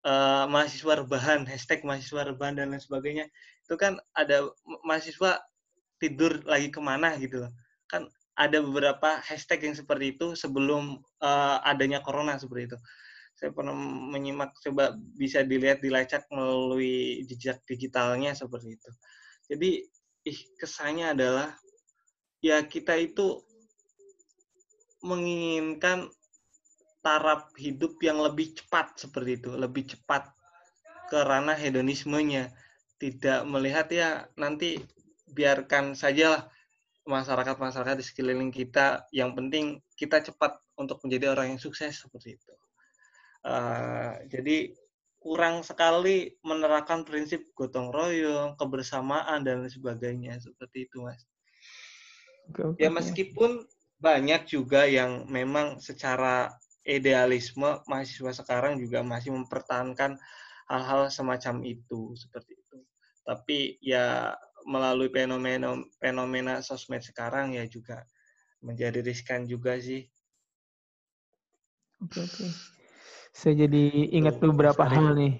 [0.06, 3.26] uh, mahasiswa rebahan, hashtag mahasiswa rebahan dan lain sebagainya.
[3.66, 4.46] Itu kan ada
[4.86, 5.42] mahasiswa
[5.98, 7.52] tidur lagi ke mana gitu loh.
[7.90, 12.78] Kan ada beberapa hashtag yang seperti itu sebelum uh, adanya corona seperti itu.
[13.36, 18.90] Saya pernah menyimak, coba bisa dilihat dilacak melalui jejak digitalnya seperti itu.
[19.52, 19.70] Jadi,
[20.24, 21.52] ih kesannya adalah
[22.44, 23.40] ya kita itu
[25.04, 26.08] menginginkan
[27.04, 30.26] taraf hidup yang lebih cepat seperti itu, lebih cepat
[31.06, 32.50] ke ranah hedonismenya,
[32.98, 34.82] tidak melihat ya nanti
[35.30, 36.50] biarkan sajalah
[37.06, 42.52] masyarakat-masyarakat di sekeliling kita, yang penting kita cepat untuk menjadi orang yang sukses seperti itu.
[43.46, 44.74] Uh, jadi
[45.22, 51.22] kurang sekali menerapkan prinsip gotong royong, kebersamaan dan sebagainya seperti itu, mas.
[52.50, 52.80] Okay, okay.
[52.82, 56.52] Ya meskipun banyak juga yang memang secara
[56.86, 60.20] idealisme mahasiswa sekarang juga masih mempertahankan
[60.70, 62.78] hal-hal semacam itu seperti itu.
[63.26, 68.06] Tapi ya melalui fenomena fenomena sosmed sekarang ya juga
[68.62, 70.06] menjadi riskan juga sih.
[72.02, 72.46] Oke oke.
[73.34, 75.34] Saya jadi ingat Tuh, beberapa hal nih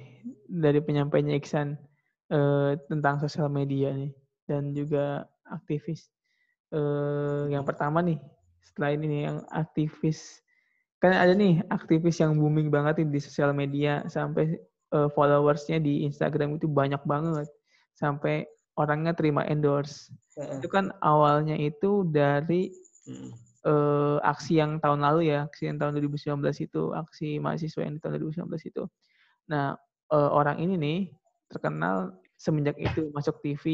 [0.51, 1.79] dari penyampaiannya Iksan
[2.33, 4.13] eh, tentang sosial media nih
[4.47, 6.11] dan juga aktivis
[6.75, 8.19] eh, yang pertama nih
[8.63, 10.43] setelah ini yang aktivis
[10.99, 14.57] kan ada nih aktivis yang booming banget nih di sosial media sampai
[14.97, 17.47] uh, followersnya di Instagram itu banyak banget
[17.93, 18.49] sampai
[18.81, 20.09] orangnya terima endorse
[20.41, 20.57] uh-uh.
[20.61, 22.73] itu kan awalnya itu dari
[23.09, 23.33] uh.
[23.67, 28.01] Uh, aksi yang tahun lalu ya aksi yang tahun 2019 itu aksi mahasiswa yang di
[28.01, 28.85] tahun 2019 itu
[29.51, 29.75] nah
[30.15, 31.01] uh, orang ini nih
[31.51, 33.65] terkenal semenjak itu masuk TV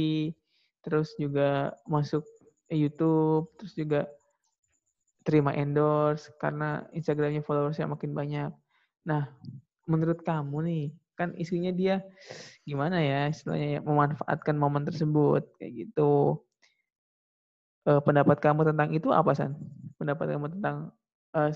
[0.81, 2.25] terus juga masuk
[2.77, 4.09] YouTube, terus juga
[5.23, 8.51] terima endorse karena Instagramnya followersnya makin banyak.
[9.07, 9.31] Nah,
[9.87, 12.03] menurut kamu nih, kan isunya dia
[12.67, 16.43] gimana ya istilahnya ya, memanfaatkan momen tersebut kayak gitu.
[17.83, 19.59] Uh, pendapat kamu tentang itu apa san?
[19.99, 20.95] Pendapat kamu tentang
[21.35, 21.53] uh,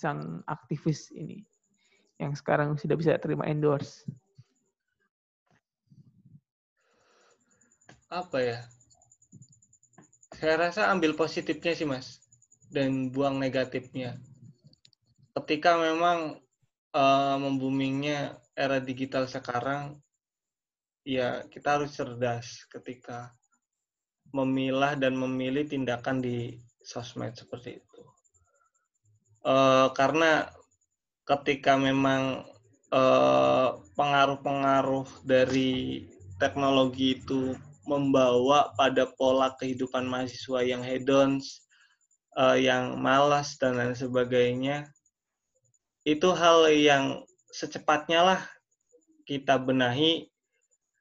[0.00, 1.46] sang aktivis ini
[2.18, 4.06] yang sekarang sudah bisa terima endorse?
[8.10, 8.58] Apa ya?
[10.40, 12.24] Saya rasa ambil positifnya sih mas
[12.72, 14.16] dan buang negatifnya.
[15.36, 16.40] Ketika memang
[16.96, 20.00] uh, membumingnya era digital sekarang
[21.04, 23.36] ya kita harus cerdas ketika
[24.32, 28.02] memilah dan memilih tindakan di sosmed seperti itu.
[29.44, 30.48] Uh, karena
[31.28, 32.48] ketika memang
[32.90, 36.02] pengaruh pengaruh-pengaruh dari
[36.42, 37.54] teknologi itu
[37.88, 41.64] membawa pada pola kehidupan mahasiswa yang hedons,
[42.36, 44.88] uh, yang malas dan lain sebagainya,
[46.04, 48.40] itu hal yang secepatnya lah
[49.28, 50.30] kita benahi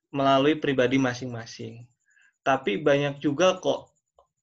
[0.10, 1.86] melalui pribadi masing-masing.
[2.42, 3.94] Tapi banyak juga kok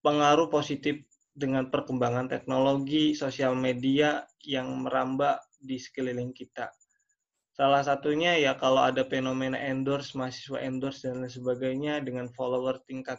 [0.05, 1.03] pengaruh positif
[1.37, 6.73] dengan perkembangan teknologi, sosial media yang merambah di sekeliling kita.
[7.57, 13.17] Salah satunya ya kalau ada fenomena endorse, mahasiswa endorse dan lain sebagainya dengan follower tingkat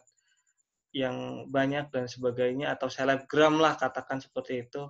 [0.94, 4.88] yang banyak dan sebagainya atau selebgram lah katakan seperti itu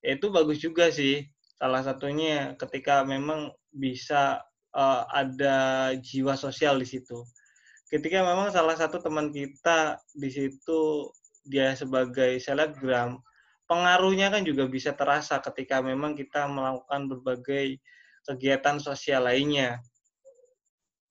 [0.00, 1.28] ya itu bagus juga sih.
[1.56, 4.44] Salah satunya ketika memang bisa
[4.76, 7.24] uh, ada jiwa sosial di situ.
[7.88, 11.12] Ketika memang salah satu teman kita di situ
[11.46, 13.22] dia sebagai selebgram
[13.66, 17.78] pengaruhnya kan juga bisa terasa ketika memang kita melakukan berbagai
[18.26, 19.78] kegiatan sosial lainnya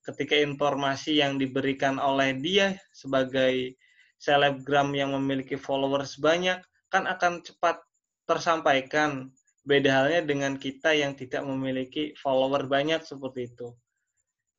[0.06, 3.74] ketika informasi yang diberikan oleh dia sebagai
[4.22, 6.62] selebgram yang memiliki followers banyak
[6.94, 7.82] kan akan cepat
[8.30, 9.34] tersampaikan.
[9.66, 13.74] Beda halnya dengan kita yang tidak memiliki follower banyak seperti itu.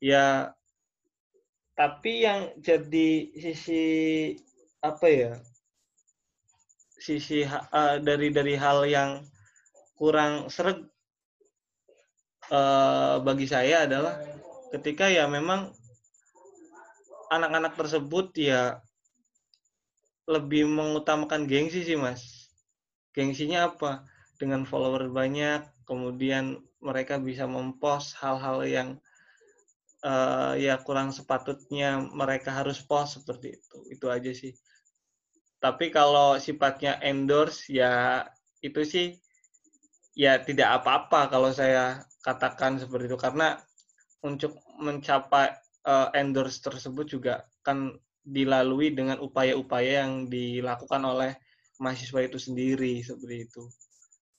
[0.03, 0.51] Ya,
[1.79, 3.85] tapi yang jadi sisi
[4.83, 5.33] apa ya?
[6.99, 9.23] Sisi uh, dari dari hal yang
[9.95, 10.83] kurang seret
[12.51, 14.19] uh, bagi saya adalah
[14.75, 15.73] ketika ya memang
[17.31, 18.79] anak-anak tersebut ya
[20.27, 22.51] lebih mengutamakan gengsi sih mas.
[23.15, 24.05] Gengsinya apa?
[24.37, 28.89] Dengan follower banyak, kemudian mereka bisa mempost hal-hal yang
[30.05, 33.77] uh, ya kurang sepatutnya mereka harus post seperti itu.
[33.89, 34.53] Itu aja sih.
[35.63, 38.27] Tapi kalau sifatnya endorse ya
[38.61, 39.07] itu sih
[40.13, 43.55] ya tidak apa-apa kalau saya katakan seperti itu karena
[44.27, 45.55] untuk mencapai
[45.87, 47.95] uh, endorse tersebut juga kan
[48.27, 51.39] dilalui dengan upaya-upaya yang dilakukan oleh
[51.79, 53.62] mahasiswa itu sendiri seperti itu.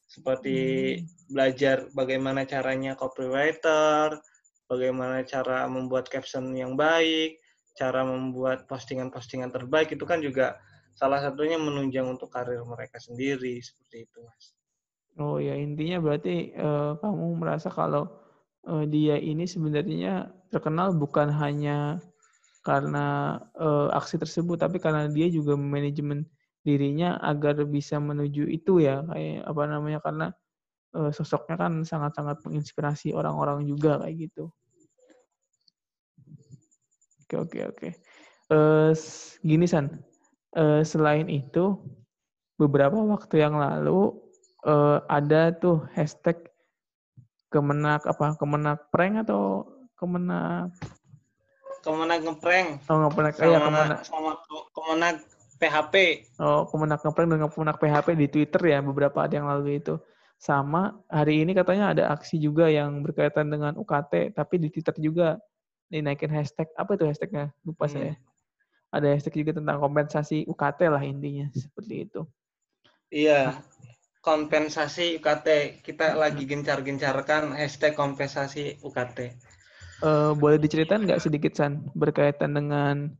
[0.07, 0.57] Seperti
[0.99, 1.31] hmm.
[1.31, 4.19] belajar bagaimana caranya copywriter,
[4.67, 7.39] bagaimana cara membuat caption yang baik,
[7.79, 10.59] cara membuat postingan-postingan terbaik itu kan juga
[10.97, 14.56] salah satunya menunjang untuk karir mereka sendiri seperti itu, Mas.
[15.17, 18.05] Oh ya intinya berarti uh, kamu merasa kalau
[18.69, 21.97] uh, dia ini sebenarnya terkenal bukan hanya
[22.61, 26.27] karena uh, aksi tersebut, tapi karena dia juga manajemen
[26.61, 30.27] dirinya agar bisa menuju itu ya, kayak apa namanya karena
[30.93, 34.51] uh, sosoknya kan sangat-sangat menginspirasi orang-orang juga kayak gitu.
[37.23, 37.89] Oke oke oke.
[38.51, 38.91] Uh,
[39.41, 40.03] gini san,
[40.59, 41.79] uh, selain itu
[42.59, 44.26] beberapa waktu yang lalu
[44.67, 46.35] uh, ada tuh hashtag
[47.47, 49.63] kemenak apa kemenak prank atau
[49.95, 50.75] kemenak
[51.87, 52.83] Kemenag ngeprank.
[52.91, 53.33] Oh, ngeprank.
[53.39, 53.99] Sama, iya, Kemenag.
[54.03, 54.31] Sama
[54.75, 55.17] Kemenag
[55.55, 55.95] PHP.
[56.35, 59.95] Oh, Kemenag ngeprank dan Kemenag PHP di Twitter ya beberapa hari yang lalu itu.
[60.35, 65.39] Sama hari ini katanya ada aksi juga yang berkaitan dengan UKT, tapi di Twitter juga
[65.87, 66.67] dinaikin hashtag.
[66.75, 67.55] Apa itu hashtagnya?
[67.63, 67.93] Lupa hmm.
[67.95, 68.13] saya.
[68.91, 71.47] Ada hashtag juga tentang kompensasi UKT lah intinya.
[71.55, 72.21] Seperti itu.
[73.09, 73.63] Iya.
[74.21, 75.79] Kompensasi UKT.
[75.85, 79.35] Kita lagi gencar-gencarkan hashtag kompensasi UKT
[80.01, 83.13] uh, boleh diceritain nggak sedikit San berkaitan dengan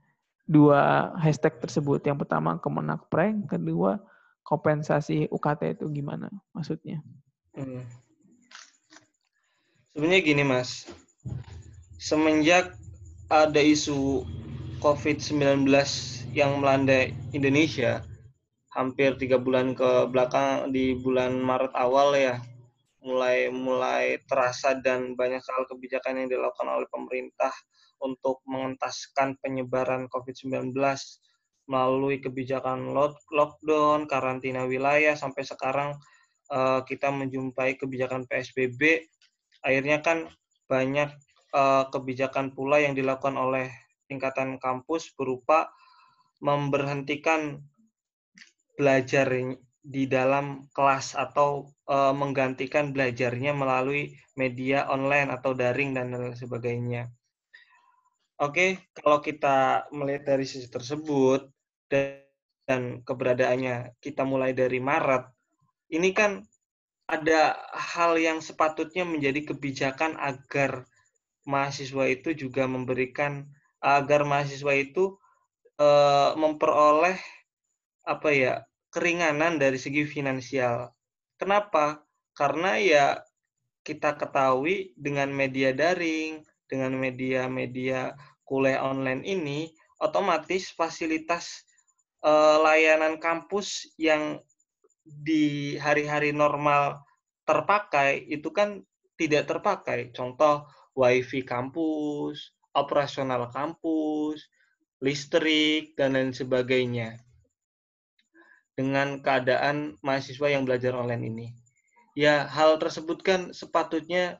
[0.46, 2.04] dua hashtag tersebut?
[2.06, 4.02] Yang pertama kemenak prank, kedua
[4.46, 7.02] kompensasi UKT itu gimana maksudnya?
[7.58, 7.84] Hmm.
[9.92, 10.86] Sebenarnya gini mas,
[11.98, 12.78] semenjak
[13.34, 14.24] ada isu
[14.78, 15.66] COVID-19
[16.38, 18.06] yang melanda Indonesia,
[18.78, 22.38] hampir tiga bulan ke belakang di bulan Maret awal ya,
[23.02, 27.50] mulai mulai terasa dan banyak hal kebijakan yang dilakukan oleh pemerintah
[27.98, 30.78] untuk mengentaskan penyebaran COVID-19
[31.68, 32.94] melalui kebijakan
[33.34, 35.98] lockdown, karantina wilayah sampai sekarang
[36.54, 39.10] uh, kita menjumpai kebijakan PSBB.
[39.66, 40.30] Akhirnya kan
[40.70, 41.12] banyak
[41.52, 43.68] uh, kebijakan pula yang dilakukan oleh
[44.08, 45.74] tingkatan kampus berupa
[46.40, 47.66] memberhentikan
[48.78, 49.26] belajar
[49.82, 57.10] di dalam kelas atau e, menggantikan belajarnya melalui media online atau daring dan lain sebagainya.
[58.38, 61.50] Oke, kalau kita melihat dari sisi tersebut
[61.90, 65.26] dan, keberadaannya kita mulai dari Maret,
[65.90, 66.44] ini kan
[67.08, 70.84] ada hal yang sepatutnya menjadi kebijakan agar
[71.48, 73.48] mahasiswa itu juga memberikan
[73.80, 75.16] agar mahasiswa itu
[75.80, 75.88] e,
[76.36, 77.16] memperoleh
[78.08, 78.54] apa ya
[78.88, 80.96] keringanan dari segi finansial.
[81.36, 82.02] Kenapa?
[82.32, 83.06] Karena ya
[83.84, 86.42] kita ketahui dengan media daring,
[86.72, 88.16] dengan media-media
[88.48, 91.68] kuliah online ini, otomatis fasilitas
[92.24, 94.40] eh, layanan kampus yang
[95.04, 97.04] di hari-hari normal
[97.44, 98.84] terpakai itu kan
[99.20, 100.16] tidak terpakai.
[100.16, 104.48] Contoh wifi kampus, operasional kampus,
[105.00, 107.27] listrik dan lain sebagainya
[108.78, 111.48] dengan keadaan mahasiswa yang belajar online ini.
[112.14, 114.38] Ya, hal tersebut kan sepatutnya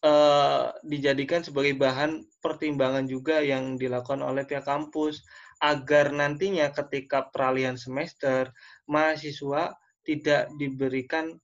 [0.00, 5.20] uh, dijadikan sebagai bahan pertimbangan juga yang dilakukan oleh pihak kampus
[5.60, 8.48] agar nantinya ketika peralihan semester
[8.88, 11.36] mahasiswa tidak diberikan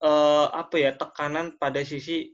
[0.00, 2.32] uh, apa ya tekanan pada sisi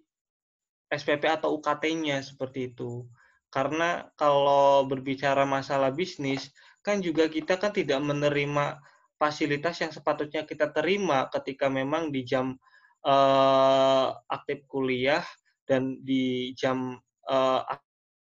[0.89, 3.05] SPP atau UKT-nya seperti itu.
[3.51, 6.53] Karena kalau berbicara masalah bisnis,
[6.85, 8.81] kan juga kita kan tidak menerima
[9.19, 12.55] fasilitas yang sepatutnya kita terima ketika memang di jam
[13.03, 15.27] uh, aktif kuliah
[15.67, 16.97] dan di jam
[17.29, 17.61] uh,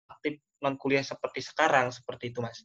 [0.09, 2.64] aktif non kuliah seperti sekarang seperti itu mas.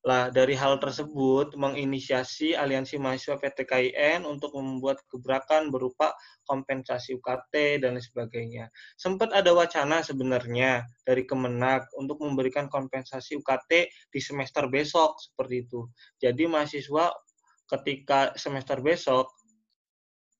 [0.00, 6.16] Lah dari hal tersebut menginisiasi aliansi mahasiswa PTKIN untuk membuat gebrakan berupa
[6.48, 8.64] kompensasi UKT dan lain sebagainya.
[8.96, 15.84] Sempat ada wacana sebenarnya dari Kemenak untuk memberikan kompensasi UKT di semester besok seperti itu.
[16.16, 17.12] Jadi mahasiswa
[17.70, 19.30] ketika semester besok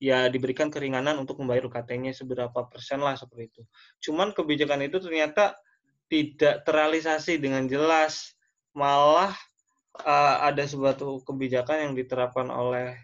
[0.00, 3.62] ya diberikan keringanan untuk membayar UKT-nya seberapa persen lah seperti itu.
[4.10, 5.54] Cuman kebijakan itu ternyata
[6.10, 8.34] tidak terrealisasi dengan jelas,
[8.72, 9.30] malah
[10.02, 12.96] uh, ada suatu kebijakan yang diterapkan oleh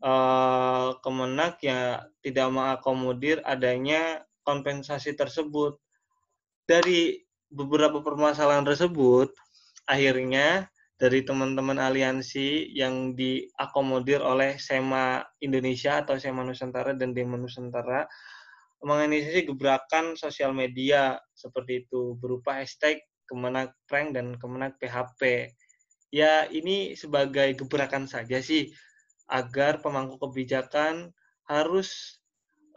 [0.00, 5.76] uh, Kemenak ya tidak mengakomodir adanya kompensasi tersebut.
[6.66, 9.34] Dari beberapa permasalahan tersebut,
[9.86, 18.08] akhirnya dari teman-teman aliansi yang diakomodir oleh SEMA Indonesia atau SEMA Nusantara dan Demo Nusantara
[18.80, 25.52] menginisiasi gebrakan sosial media seperti itu berupa hashtag Kemenak Prank dan Kemenak PHP.
[26.14, 28.72] Ya ini sebagai gebrakan saja sih
[29.28, 31.12] agar pemangku kebijakan
[31.44, 32.22] harus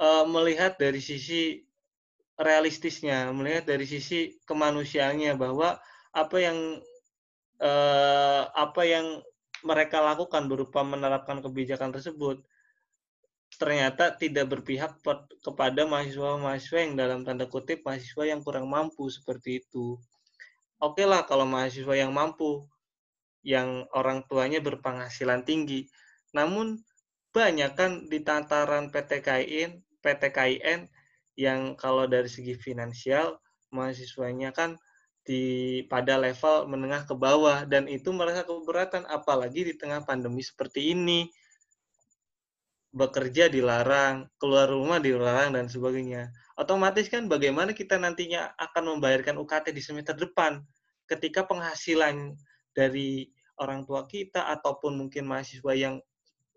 [0.01, 1.63] uh, melihat dari sisi
[2.36, 5.78] realistisnya, melihat dari sisi kemanusiaannya bahwa
[6.15, 6.82] apa yang
[7.60, 9.24] eh, apa yang
[9.64, 12.39] mereka lakukan berupa menerapkan kebijakan tersebut
[13.60, 15.01] ternyata tidak berpihak
[15.41, 19.97] kepada mahasiswa-mahasiswa yang dalam tanda kutip mahasiswa yang kurang mampu seperti itu.
[20.80, 22.70] Oke lah kalau mahasiswa yang mampu,
[23.41, 25.89] yang orang tuanya berpenghasilan tinggi.
[26.32, 26.80] Namun
[27.34, 30.88] banyak kan di tataran PTKIN, PTKIN
[31.36, 33.43] yang kalau dari segi finansial
[33.76, 34.80] mahasiswanya kan
[35.30, 40.97] di pada level menengah ke bawah dan itu merasa keberatan apalagi di tengah pandemi seperti
[40.97, 41.30] ini
[42.89, 46.34] bekerja dilarang, keluar rumah dilarang dan sebagainya.
[46.57, 50.65] Otomatis kan bagaimana kita nantinya akan membayarkan UKT di semester depan
[51.05, 52.34] ketika penghasilan
[52.73, 53.30] dari
[53.61, 56.01] orang tua kita ataupun mungkin mahasiswa yang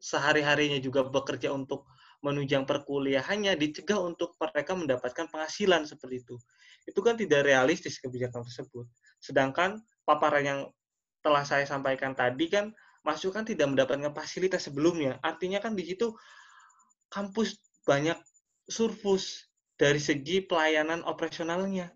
[0.00, 1.84] sehari-harinya juga bekerja untuk
[2.22, 6.38] menunjang perkuliahannya dicegah untuk mereka mendapatkan penghasilan seperti itu
[6.86, 8.86] itu kan tidak realistis kebijakan tersebut.
[9.22, 10.60] Sedangkan paparan yang
[11.22, 12.74] telah saya sampaikan tadi kan
[13.06, 15.18] masuk kan tidak mendapatkan fasilitas sebelumnya.
[15.22, 16.10] Artinya kan di situ
[17.10, 18.18] kampus banyak
[18.66, 19.46] surplus
[19.78, 21.90] dari segi pelayanan operasionalnya.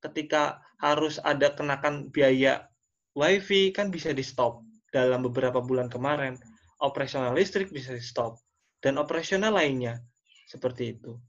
[0.00, 2.64] Ketika harus ada kenakan biaya
[3.12, 6.40] wifi kan bisa di stop dalam beberapa bulan kemarin.
[6.80, 8.40] Operasional listrik bisa di stop
[8.80, 10.00] dan operasional lainnya
[10.48, 11.20] seperti itu.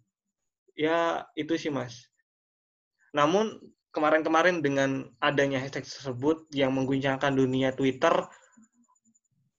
[0.73, 2.09] Ya itu sih mas.
[3.11, 3.59] Namun
[3.91, 8.25] kemarin-kemarin dengan adanya hashtag tersebut yang mengguncangkan dunia Twitter,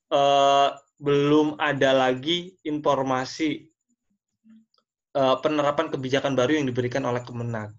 [0.08, 0.68] eh,
[1.02, 3.68] belum ada lagi informasi
[5.12, 7.76] eh, penerapan kebijakan baru yang diberikan oleh Kemenag.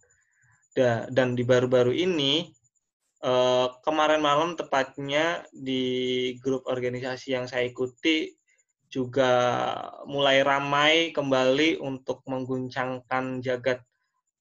[0.78, 2.53] Da, dan di baru-baru ini,
[3.26, 5.82] eh, kemarin malam tepatnya di
[6.45, 8.30] grup organisasi yang saya ikuti
[8.94, 9.34] juga
[10.06, 13.82] mulai ramai kembali untuk mengguncangkan jagat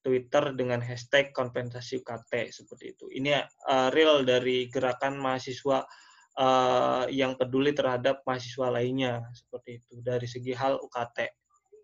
[0.04, 3.08] Twitter dengan hashtag kompensasi UKT seperti itu.
[3.08, 5.88] Ini uh, real dari gerakan mahasiswa
[6.36, 11.18] uh, yang peduli terhadap mahasiswa lainnya seperti itu dari segi hal UKT.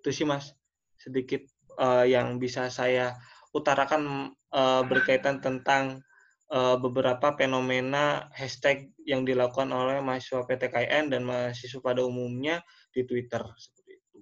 [0.05, 0.53] Itu sih Mas
[1.01, 1.47] sedikit
[1.81, 3.17] uh, yang bisa saya
[3.57, 6.05] utarakan uh, berkaitan tentang
[6.53, 13.45] uh, beberapa fenomena hashtag yang dilakukan oleh mahasiswa PTKN dan mahasiswa pada umumnya di Twitter
[13.57, 14.19] seperti itu.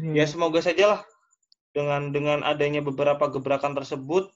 [0.00, 1.04] Ya, ya semoga sajalah
[1.74, 4.30] dengan dengan adanya beberapa gebrakan tersebut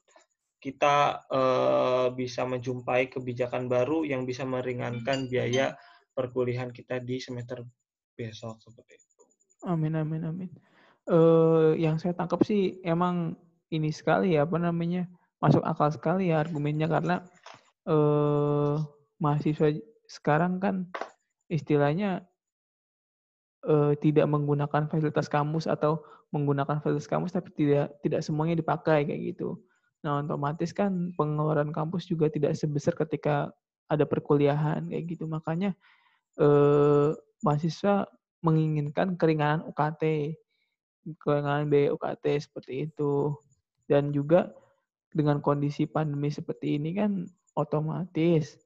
[0.59, 5.79] kita uh, bisa menjumpai kebijakan baru yang bisa meringankan biaya
[6.19, 7.63] perkuliahan kita di semester
[8.19, 9.23] besok seperti itu.
[9.71, 10.51] Amin amin amin.
[11.07, 13.39] Uh, yang saya tangkap sih emang
[13.71, 15.07] ini sekali ya apa namanya
[15.39, 17.17] masuk akal sekali ya argumennya karena
[17.87, 18.83] uh,
[19.23, 19.75] mahasiswa
[20.11, 20.91] sekarang kan
[21.47, 22.27] istilahnya
[23.67, 26.03] uh, tidak menggunakan fasilitas kampus atau
[26.35, 29.59] menggunakan fasilitas kampus tapi tidak tidak semuanya dipakai kayak gitu.
[30.05, 33.51] Nah, otomatis kan pengeluaran kampus juga tidak sebesar ketika
[33.91, 35.27] ada perkuliahan kayak gitu.
[35.27, 35.75] Makanya
[36.39, 37.11] eh,
[37.43, 38.07] mahasiswa
[38.45, 40.37] menginginkan keringanan UKT,
[41.19, 43.35] keringanan biaya UKT seperti itu.
[43.89, 44.53] Dan juga
[45.13, 47.25] dengan kondisi pandemi seperti ini kan
[47.57, 48.61] otomatis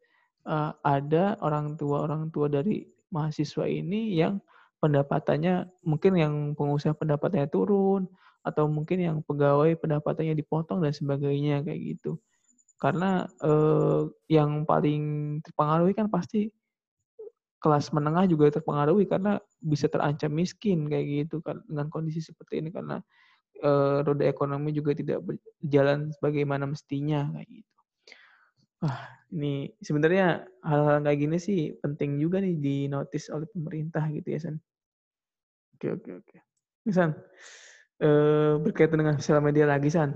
[0.47, 4.43] uh, ada orang tua orang tua dari mahasiswa ini yang
[4.83, 8.11] pendapatannya mungkin yang pengusaha pendapatannya turun
[8.43, 12.19] atau mungkin yang pegawai pendapatannya dipotong dan sebagainya kayak gitu.
[12.83, 16.51] Karena uh, yang paling terpengaruhi kan pasti
[17.63, 22.75] kelas menengah juga terpengaruhi karena bisa terancam miskin kayak gitu kan dengan kondisi seperti ini
[22.75, 22.99] karena
[23.63, 27.73] uh, roda ekonomi juga tidak berjalan sebagaimana mestinya kayak gitu.
[28.83, 28.99] Wah,
[29.31, 34.39] ini sebenarnya hal-hal kayak gini sih penting juga nih di notice oleh pemerintah gitu ya,
[34.43, 34.57] San.
[35.79, 36.37] Oke, oke, oke.
[36.91, 37.15] San,
[38.03, 40.11] uh, berkaitan dengan sosial media lagi, San.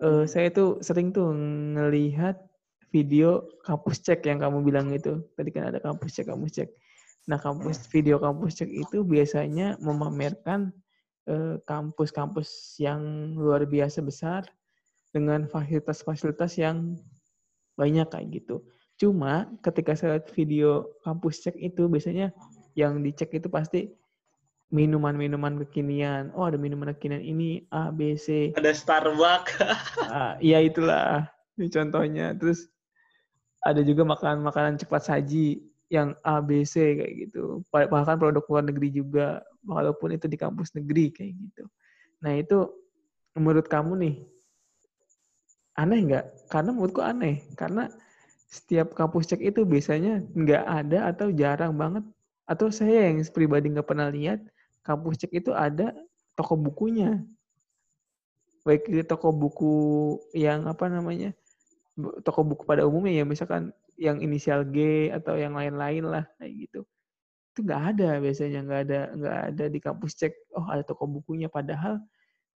[0.00, 1.28] Uh, saya tuh sering tuh
[1.76, 2.40] ngelihat
[2.88, 5.20] video kampus cek yang kamu bilang itu.
[5.36, 6.68] Tadi kan ada kampus cek, kampus cek.
[7.28, 10.72] Nah, kampus video kampus cek itu biasanya memamerkan
[11.66, 13.00] kampus-kampus uh, yang
[13.36, 14.46] luar biasa besar
[15.10, 16.98] dengan fasilitas-fasilitas yang
[17.74, 18.62] banyak kayak gitu.
[19.00, 22.30] Cuma ketika saya lihat video kampus cek itu biasanya
[22.76, 23.88] yang dicek itu pasti
[24.70, 26.30] minuman-minuman kekinian.
[26.36, 28.54] Oh, ada minuman kekinian ini A, B, C.
[28.54, 29.58] Ada Starbucks.
[30.14, 31.26] ah, ya itulah.
[31.58, 32.26] Ini contohnya.
[32.38, 32.70] Terus
[33.66, 35.60] ada juga makanan-makanan cepat saji
[35.90, 37.66] yang A, B, C kayak gitu.
[37.74, 41.64] Bahkan produk luar negeri juga, walaupun itu di kampus negeri kayak gitu.
[42.22, 42.70] Nah itu
[43.34, 44.14] menurut kamu nih,
[45.74, 46.24] aneh nggak?
[46.46, 47.42] Karena menurutku aneh.
[47.58, 47.90] Karena
[48.46, 52.06] setiap kampus cek itu biasanya nggak ada atau jarang banget.
[52.46, 54.38] Atau saya yang pribadi nggak pernah lihat,
[54.86, 55.90] kampus cek itu ada
[56.38, 57.18] toko bukunya.
[58.62, 59.74] Baik di toko buku
[60.36, 61.34] yang apa namanya,
[62.22, 66.80] toko buku pada umumnya ya misalkan yang inisial G atau yang lain-lain lah kayak gitu.
[67.52, 71.52] Itu nggak ada biasanya nggak ada nggak ada di kampus cek oh ada toko bukunya.
[71.52, 72.00] Padahal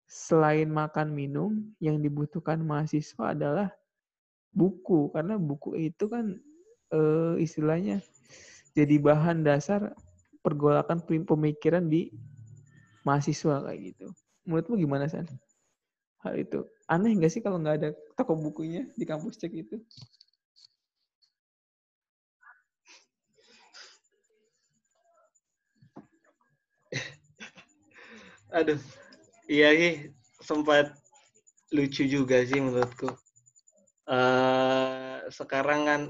[0.09, 1.53] selain makan minum
[1.85, 3.69] yang dibutuhkan mahasiswa adalah
[4.57, 5.13] buku.
[5.13, 6.41] Karena buku itu kan
[6.89, 7.01] e,
[7.45, 8.01] istilahnya
[8.73, 9.93] jadi bahan dasar
[10.41, 12.09] pergolakan pemikiran di
[13.05, 14.09] mahasiswa kayak gitu.
[14.49, 15.29] Menurutmu gimana san?
[16.25, 16.65] Hal itu.
[16.89, 19.77] Aneh nggak sih kalau nggak ada toko bukunya di kampus cek itu?
[28.55, 28.79] Aduh,
[29.51, 29.95] iya sih
[30.39, 30.87] sempat
[31.75, 33.11] lucu juga sih menurutku.
[34.07, 36.01] Uh, sekarang kan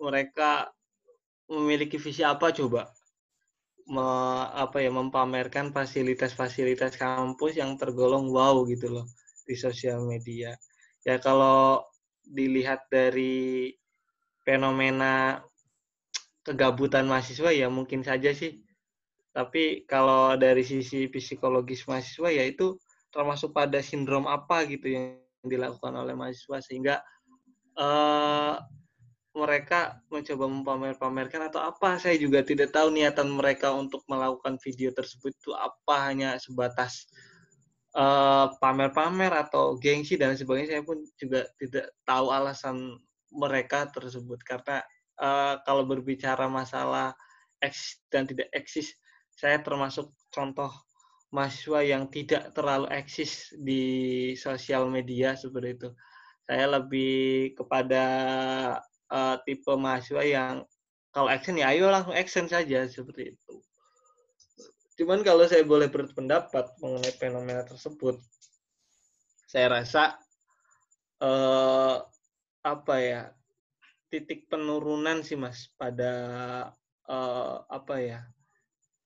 [0.00, 0.72] mereka
[1.52, 2.88] memiliki visi apa coba?
[3.94, 4.08] Me,
[4.64, 9.06] apa ya mempamerkan fasilitas-fasilitas kampus yang tergolong wow gitu loh
[9.44, 10.56] di sosial media.
[11.04, 11.84] Ya kalau
[12.24, 13.72] dilihat dari
[14.44, 15.44] fenomena
[16.46, 18.67] kegabutan mahasiswa ya mungkin saja sih.
[19.38, 22.74] Tapi kalau dari sisi psikologis mahasiswa ya itu
[23.14, 26.98] termasuk pada sindrom apa gitu yang dilakukan oleh mahasiswa sehingga
[27.78, 28.58] uh,
[29.38, 32.02] mereka mencoba mempamer-pamerkan atau apa?
[32.02, 37.06] Saya juga tidak tahu niatan mereka untuk melakukan video tersebut itu apa hanya sebatas
[37.98, 40.78] Eh, pamer-pamer uh, atau gengsi dan sebagainya.
[40.78, 43.00] Saya pun juga tidak tahu alasan
[43.34, 44.84] mereka tersebut karena
[45.18, 47.16] uh, kalau berbicara masalah
[47.58, 48.94] eksis dan tidak eksis
[49.38, 50.66] saya termasuk contoh
[51.30, 53.82] mahasiswa yang tidak terlalu eksis di
[54.34, 55.88] sosial media seperti itu.
[56.42, 58.04] Saya lebih kepada
[59.14, 60.54] uh, tipe mahasiswa yang
[61.14, 63.54] kalau action ya ayo langsung action saja seperti itu.
[64.98, 68.18] Cuman kalau saya boleh berpendapat mengenai fenomena tersebut,
[69.46, 70.18] saya rasa
[71.22, 71.96] eh,
[72.66, 73.30] apa ya
[74.10, 76.12] titik penurunan sih mas pada
[77.06, 78.20] eh, apa ya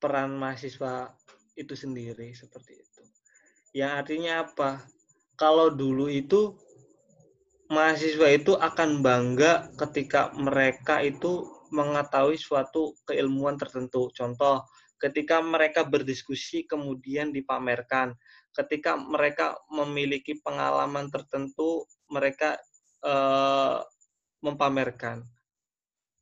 [0.03, 1.15] peran mahasiswa
[1.55, 3.03] itu sendiri seperti itu.
[3.79, 4.71] Yang artinya apa?
[5.39, 6.59] Kalau dulu itu
[7.71, 14.11] mahasiswa itu akan bangga ketika mereka itu mengetahui suatu keilmuan tertentu.
[14.13, 14.67] Contoh,
[15.03, 18.15] ketika mereka berdiskusi kemudian dipamerkan
[18.55, 22.55] ketika mereka memiliki pengalaman tertentu mereka
[23.03, 23.79] eh,
[24.47, 25.27] mempamerkan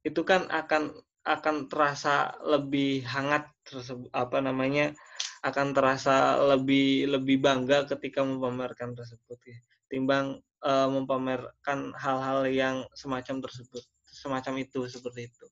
[0.00, 0.96] itu kan akan
[1.28, 4.92] akan terasa lebih hangat tersebut apa namanya
[5.40, 9.58] akan terasa lebih lebih bangga ketika mempamerkan tersebut ya.
[9.88, 15.46] timbang uh, mempamerkan hal-hal yang semacam tersebut semacam itu seperti itu.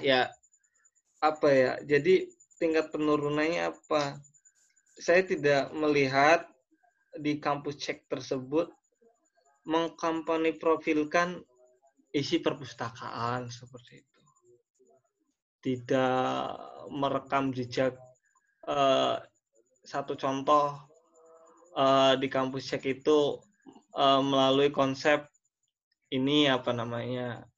[0.00, 0.30] Ya
[1.18, 2.28] apa ya jadi
[2.60, 4.22] tingkat penurunannya apa?
[5.00, 6.46] Saya tidak melihat
[7.18, 8.70] di kampus cek tersebut
[9.66, 11.42] mengkampani profilkan
[12.12, 14.11] isi perpustakaan seperti itu
[15.62, 16.58] tidak
[16.90, 17.94] merekam jejak
[18.66, 19.22] uh,
[19.86, 20.74] satu contoh
[21.78, 23.38] uh, di kampus cek itu
[23.94, 25.24] uh, melalui konsep
[26.12, 27.48] ini apa namanya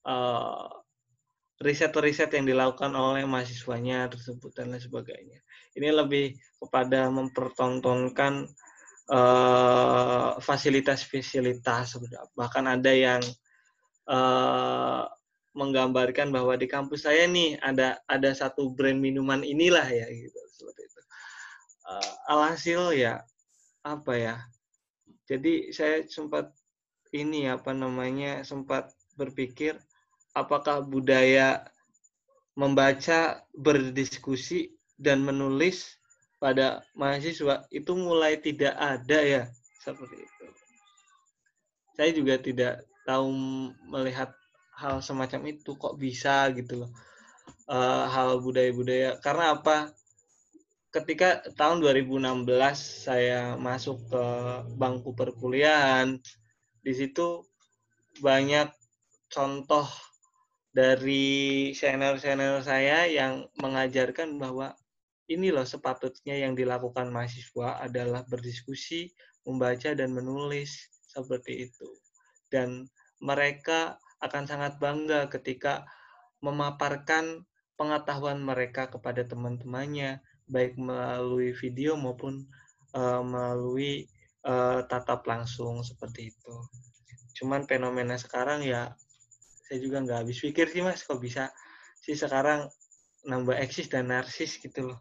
[1.59, 5.43] riset-riset yang dilakukan oleh mahasiswanya tersebut dan lain sebagainya.
[5.75, 8.47] Ini lebih kepada mempertontonkan
[10.39, 11.99] fasilitas-fasilitas,
[12.39, 13.23] bahkan ada yang
[14.09, 15.05] uh,
[15.55, 20.83] menggambarkan bahwa di kampus saya nih ada ada satu brand minuman inilah ya gitu seperti
[20.87, 21.01] itu.
[21.87, 23.23] Uh, alhasil ya
[23.87, 24.37] apa ya?
[25.25, 26.51] Jadi saya sempat
[27.15, 29.79] ini apa namanya sempat berpikir
[30.35, 31.63] apakah budaya
[32.59, 35.99] membaca, berdiskusi dan menulis
[36.43, 39.43] pada mahasiswa itu mulai tidak ada ya
[39.83, 40.45] seperti itu.
[41.95, 42.75] Saya juga tidak
[43.07, 43.31] tahu
[43.87, 44.35] melihat
[44.85, 46.93] hal semacam itu kok bisa gitu loh.
[47.65, 49.89] Uh, hal budaya-budaya karena apa?
[50.93, 52.47] Ketika tahun 2016
[52.79, 54.25] saya masuk ke
[54.79, 56.21] bangku perkuliahan,
[56.85, 57.43] di situ
[58.23, 58.71] banyak
[59.27, 59.89] contoh
[60.71, 64.77] dari senior-senior saya yang mengajarkan bahwa
[65.27, 69.11] ini loh sepatutnya yang dilakukan mahasiswa adalah berdiskusi,
[69.49, 71.89] membaca dan menulis seperti itu.
[72.53, 72.87] Dan
[73.19, 75.85] mereka akan sangat bangga ketika
[76.41, 77.45] memaparkan
[77.77, 82.49] pengetahuan mereka kepada teman-temannya, baik melalui video maupun
[82.97, 84.09] uh, melalui
[84.49, 86.55] uh, tatap langsung seperti itu.
[87.37, 88.95] Cuman fenomena sekarang ya
[89.65, 91.51] saya juga nggak habis pikir sih mas, kok bisa
[92.01, 92.69] sih sekarang
[93.25, 94.99] nambah eksis dan narsis gitu loh.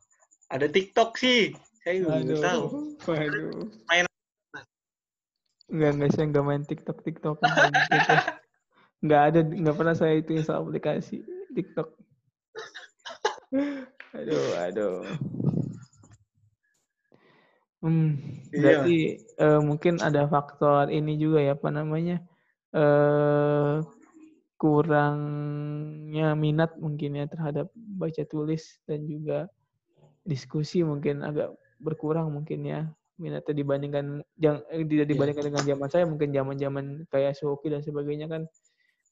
[0.47, 1.51] Ada TikTok sih,
[1.83, 2.63] saya juga nggak tahu.
[3.07, 3.67] Waduh.
[3.91, 4.05] Main
[5.73, 7.37] Enggak, enggak, saya nggak main TikTok, TikTok.
[9.03, 11.91] Nggak ada, nggak pernah saya itu install aplikasi TikTok.
[14.17, 15.03] aduh, aduh.
[17.83, 18.15] Hmm,
[18.55, 18.59] iya.
[18.63, 19.43] berarti iya.
[19.43, 22.23] uh, mungkin ada faktor ini juga ya apa namanya
[22.71, 23.83] uh,
[24.55, 29.51] kurangnya minat mungkin ya terhadap baca tulis dan juga
[30.23, 31.51] diskusi mungkin agak
[31.83, 32.87] berkurang mungkin ya
[33.19, 35.11] minatnya dibandingkan yang eh, tidak iya.
[35.11, 38.47] dibandingkan dengan zaman saya mungkin zaman zaman kayak Soki dan sebagainya kan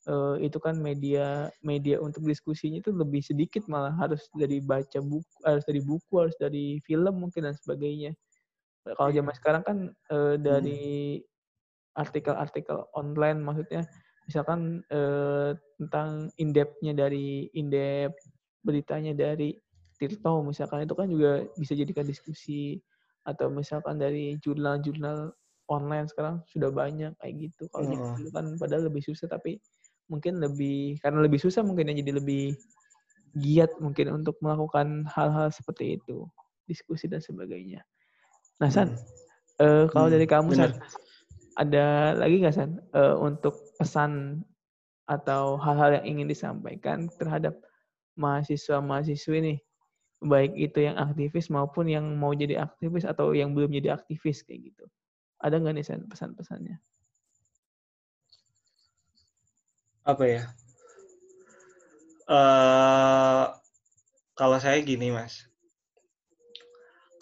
[0.09, 3.93] uh, itu kan media media untuk diskusinya itu lebih sedikit malah.
[3.93, 8.15] Harus dari baca buku harus dari buku harus dari film mungkin dan sebagainya.
[8.81, 9.77] Kalau zaman sekarang kan
[10.09, 11.21] uh, dari
[11.93, 13.83] artikel-artikel online maksudnya
[14.25, 18.17] misalkan uh, tentang in-depth-nya dari in-depth
[18.63, 19.53] beritanya dari
[20.01, 22.81] Tirto misalkan itu kan juga bisa jadikan diskusi.
[23.21, 25.29] Atau misalkan dari jurnal-jurnal
[25.69, 27.69] online sekarang sudah banyak kayak gitu.
[27.69, 28.17] Kalau oh.
[28.17, 29.61] gitu kan padahal lebih susah tapi
[30.11, 32.59] mungkin lebih karena lebih susah mungkin ya jadi lebih
[33.39, 36.27] giat mungkin untuk melakukan hal-hal seperti itu,
[36.67, 37.79] diskusi dan sebagainya.
[38.59, 38.99] Nah, San, hmm.
[39.63, 40.75] uh, kalau hmm, dari kamu, San,
[41.55, 44.43] ada lagi nggak, San, uh, untuk pesan
[45.07, 47.55] atau hal-hal yang ingin disampaikan terhadap
[48.19, 49.57] mahasiswa-mahasiswi nih,
[50.21, 54.75] baik itu yang aktivis maupun yang mau jadi aktivis atau yang belum jadi aktivis kayak
[54.75, 54.85] gitu.
[55.39, 56.77] Ada nggak nih, San, pesan-pesannya?
[60.01, 60.43] Apa ya?
[62.25, 63.51] Uh,
[64.33, 65.51] kalau saya gini, Mas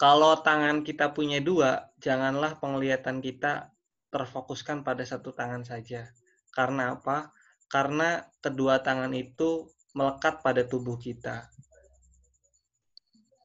[0.00, 3.68] kalau tangan kita punya dua, janganlah penglihatan kita
[4.08, 6.08] terfokuskan pada satu tangan saja.
[6.56, 7.36] Karena apa?
[7.68, 11.52] Karena kedua tangan itu melekat pada tubuh kita.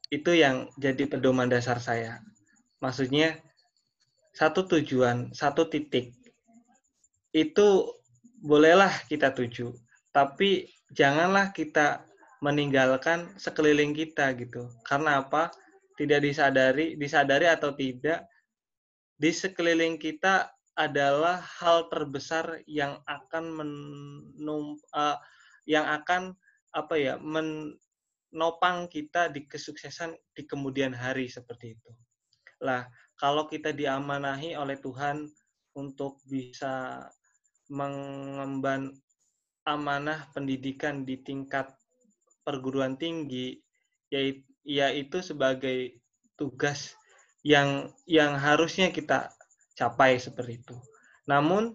[0.07, 2.23] Itu yang jadi pedoman dasar saya.
[2.79, 3.35] Maksudnya,
[4.31, 6.15] satu tujuan, satu titik.
[7.35, 7.99] Itu
[8.45, 9.73] bolehlah kita tuju.
[10.13, 12.05] Tapi janganlah kita
[12.39, 14.69] meninggalkan sekeliling kita gitu.
[14.85, 15.49] Karena apa?
[15.95, 18.27] tidak disadari, disadari atau tidak,
[19.15, 25.15] di sekeliling kita adalah hal terbesar yang akan menum, uh,
[25.63, 26.35] yang akan
[26.75, 31.91] apa ya menopang kita di kesuksesan di kemudian hari seperti itu.
[32.59, 32.83] Lah,
[33.15, 35.31] kalau kita diamanahi oleh Tuhan
[35.79, 37.07] untuk bisa
[37.69, 38.93] mengemban
[39.65, 41.73] amanah pendidikan di tingkat
[42.45, 43.57] perguruan tinggi,
[44.65, 45.97] yaitu sebagai
[46.37, 46.93] tugas
[47.41, 49.33] yang yang harusnya kita
[49.77, 50.77] capai seperti itu.
[51.25, 51.73] Namun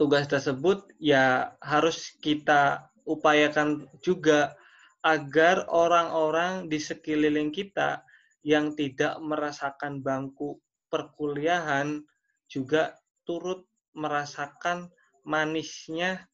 [0.00, 4.56] tugas tersebut ya harus kita upayakan juga
[5.04, 8.00] agar orang-orang di sekeliling kita
[8.40, 10.56] yang tidak merasakan bangku
[10.88, 12.00] perkuliahan
[12.48, 12.96] juga
[13.28, 14.90] turut merasakan
[15.24, 16.26] manisnya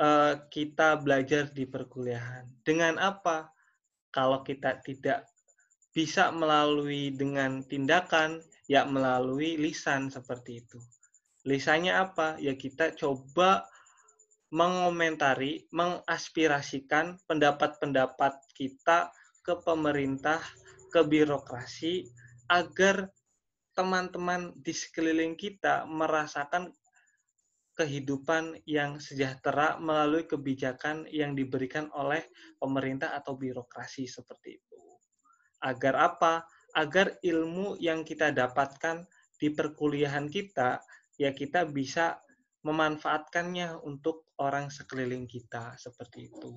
[0.00, 2.48] uh, kita belajar di perkuliahan.
[2.64, 3.56] Dengan apa?
[4.16, 5.28] kalau kita tidak
[5.92, 10.80] bisa melalui dengan tindakan, ya melalui lisan seperti itu.
[11.44, 12.40] Lisannya apa?
[12.40, 13.68] Ya kita coba
[14.48, 19.12] mengomentari, mengaspirasikan pendapat-pendapat kita
[19.44, 20.40] ke pemerintah,
[20.88, 22.08] ke birokrasi,
[22.48, 23.12] agar
[23.76, 26.72] teman-teman di sekeliling kita merasakan
[27.76, 32.24] kehidupan yang sejahtera melalui kebijakan yang diberikan oleh
[32.56, 34.80] pemerintah atau birokrasi seperti itu.
[35.60, 36.48] Agar apa?
[36.72, 39.04] Agar ilmu yang kita dapatkan
[39.36, 40.80] di perkuliahan kita,
[41.20, 42.16] ya kita bisa
[42.64, 46.52] memanfaatkannya untuk orang sekeliling kita seperti itu.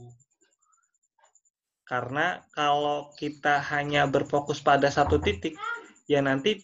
[1.83, 5.59] Karena kalau kita hanya berfokus pada satu titik,
[6.07, 6.63] ya nanti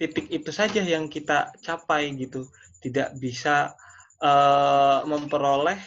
[0.00, 2.48] titik itu saja yang kita capai gitu
[2.80, 3.72] tidak bisa
[4.24, 5.78] uh, memperoleh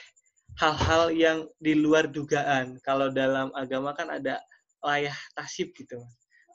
[0.57, 2.77] hal-hal yang di luar dugaan.
[2.85, 4.41] Kalau dalam agama kan ada
[4.85, 5.97] layah tasib gitu,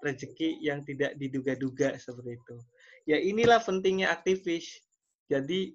[0.04, 2.56] rezeki yang tidak diduga-duga seperti itu.
[3.08, 4.78] Ya inilah pentingnya aktivis.
[5.28, 5.74] Jadi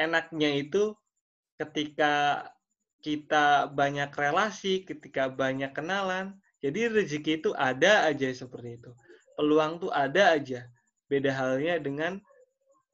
[0.00, 0.92] enaknya itu
[1.60, 2.44] ketika
[3.04, 6.34] kita banyak relasi, ketika banyak kenalan,
[6.64, 8.90] jadi rezeki itu ada aja seperti itu.
[9.36, 10.64] Peluang tuh ada aja.
[11.04, 12.16] Beda halnya dengan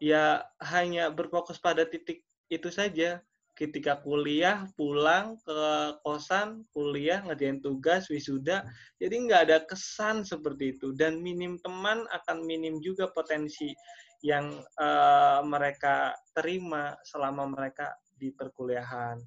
[0.00, 3.20] ya hanya berfokus pada titik itu saja.
[3.54, 5.60] Ketika kuliah, pulang ke
[6.00, 8.64] kosan, kuliah, ngerjain tugas, wisuda,
[8.96, 10.96] jadi nggak ada kesan seperti itu.
[10.96, 13.76] Dan minim teman akan minim juga potensi
[14.24, 19.20] yang uh, mereka terima selama mereka di perkuliahan.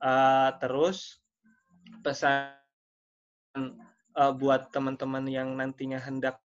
[0.00, 1.20] Uh, terus
[2.00, 2.56] pesan
[4.16, 6.40] uh, buat teman-teman yang nantinya hendak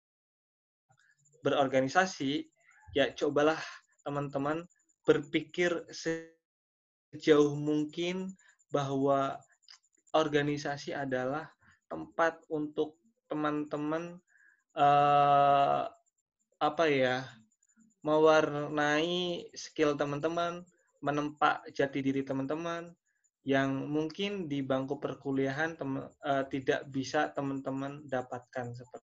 [1.42, 2.51] berorganisasi
[2.92, 3.58] ya cobalah
[4.04, 4.64] teman-teman
[5.02, 8.30] berpikir sejauh mungkin
[8.72, 9.36] bahwa
[10.12, 11.48] organisasi adalah
[11.88, 12.96] tempat untuk
[13.28, 14.20] teman-teman
[14.76, 15.88] uh,
[16.62, 17.26] apa ya
[18.02, 20.66] mewarnai skill teman-teman,
[21.02, 22.90] menempa jati diri teman-teman
[23.42, 29.11] yang mungkin di bangku perkuliahan uh, tidak bisa teman-teman dapatkan seperti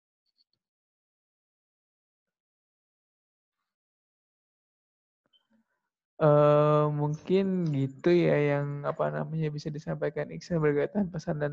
[6.18, 11.52] Uh, mungkin gitu ya yang apa namanya bisa disampaikan Iksan berkaitan pesan dan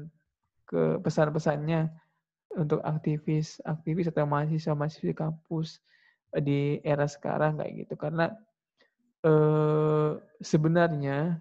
[0.66, 1.94] ke pesan-pesannya
[2.58, 5.86] untuk aktivis aktivis atau mahasiswa mahasiswa kampus
[6.34, 7.94] eh, di era sekarang kayak gitu.
[7.94, 8.34] Karena
[9.22, 11.38] uh, sebenarnya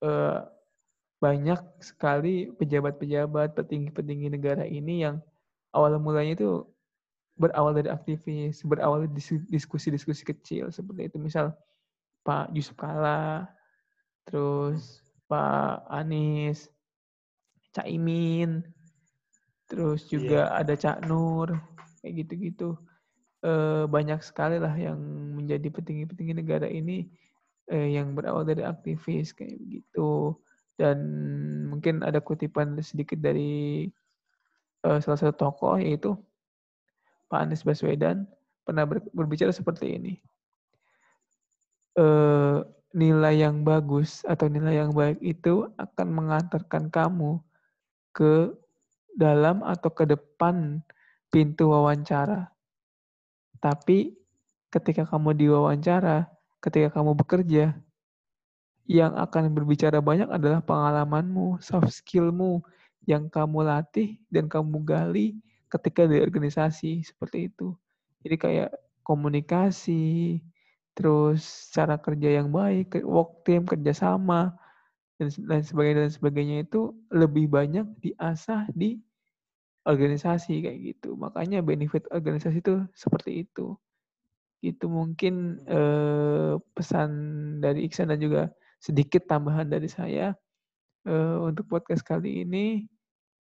[0.00, 0.40] uh,
[1.20, 5.20] banyak sekali pejabat-pejabat petinggi-petinggi negara ini yang
[5.76, 6.64] awal mulanya itu
[7.36, 9.12] berawal dari aktivis berawal dari
[9.52, 11.16] diskusi-diskusi kecil seperti itu.
[11.20, 11.52] Misal
[12.22, 13.50] Pak Yusuf Kala,
[14.26, 16.70] terus Pak Anies,
[17.74, 18.62] Cak Imin,
[19.66, 20.60] terus juga yeah.
[20.62, 21.58] ada Cak Nur,
[22.02, 22.78] kayak gitu-gitu.
[23.42, 24.98] E, banyak sekali lah yang
[25.34, 27.10] menjadi petinggi-petinggi negara ini
[27.66, 30.38] e, yang berawal dari aktivis kayak begitu.
[30.78, 30.98] Dan
[31.68, 33.90] mungkin ada kutipan sedikit dari
[34.84, 36.14] e, salah satu tokoh yaitu
[37.26, 38.28] Pak Anies Baswedan
[38.62, 40.22] pernah berbicara seperti ini
[41.96, 42.58] eh,
[42.92, 47.40] nilai yang bagus atau nilai yang baik itu akan mengantarkan kamu
[48.12, 48.52] ke
[49.16, 50.80] dalam atau ke depan
[51.32, 52.52] pintu wawancara.
[53.60, 54.12] Tapi
[54.68, 56.28] ketika kamu diwawancara,
[56.60, 57.76] ketika kamu bekerja,
[58.90, 62.60] yang akan berbicara banyak adalah pengalamanmu, soft skillmu
[63.06, 65.38] yang kamu latih dan kamu gali
[65.70, 67.72] ketika di organisasi seperti itu.
[68.22, 68.70] Jadi kayak
[69.02, 70.38] komunikasi,
[70.92, 74.52] terus cara kerja yang baik, work team, kerjasama,
[75.16, 78.98] dan lain sebagainya dan sebagainya itu lebih banyak diasah di
[79.86, 81.14] organisasi kayak gitu.
[81.18, 83.74] Makanya benefit organisasi itu seperti itu.
[84.62, 87.10] Itu mungkin eh, pesan
[87.58, 88.42] dari Iksan dan juga
[88.82, 90.34] sedikit tambahan dari saya
[91.06, 92.86] eh, untuk podcast kali ini.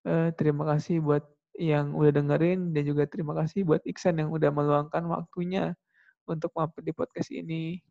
[0.08, 1.24] Eh, terima kasih buat
[1.60, 5.76] yang udah dengerin dan juga terima kasih buat Iksan yang udah meluangkan waktunya
[6.30, 7.82] untuk mampir di podcast ini.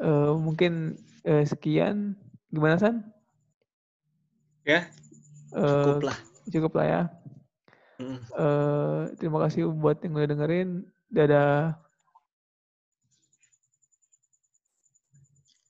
[0.00, 0.96] Uh, mungkin
[1.28, 2.16] uh, sekian.
[2.52, 3.06] Gimana San?
[4.62, 4.86] Ya,
[5.52, 6.16] cukup lah.
[6.18, 7.02] Uh, cukup lah ya.
[8.34, 10.68] Uh, terima kasih buat yang udah dengerin.
[11.12, 11.78] Dadah.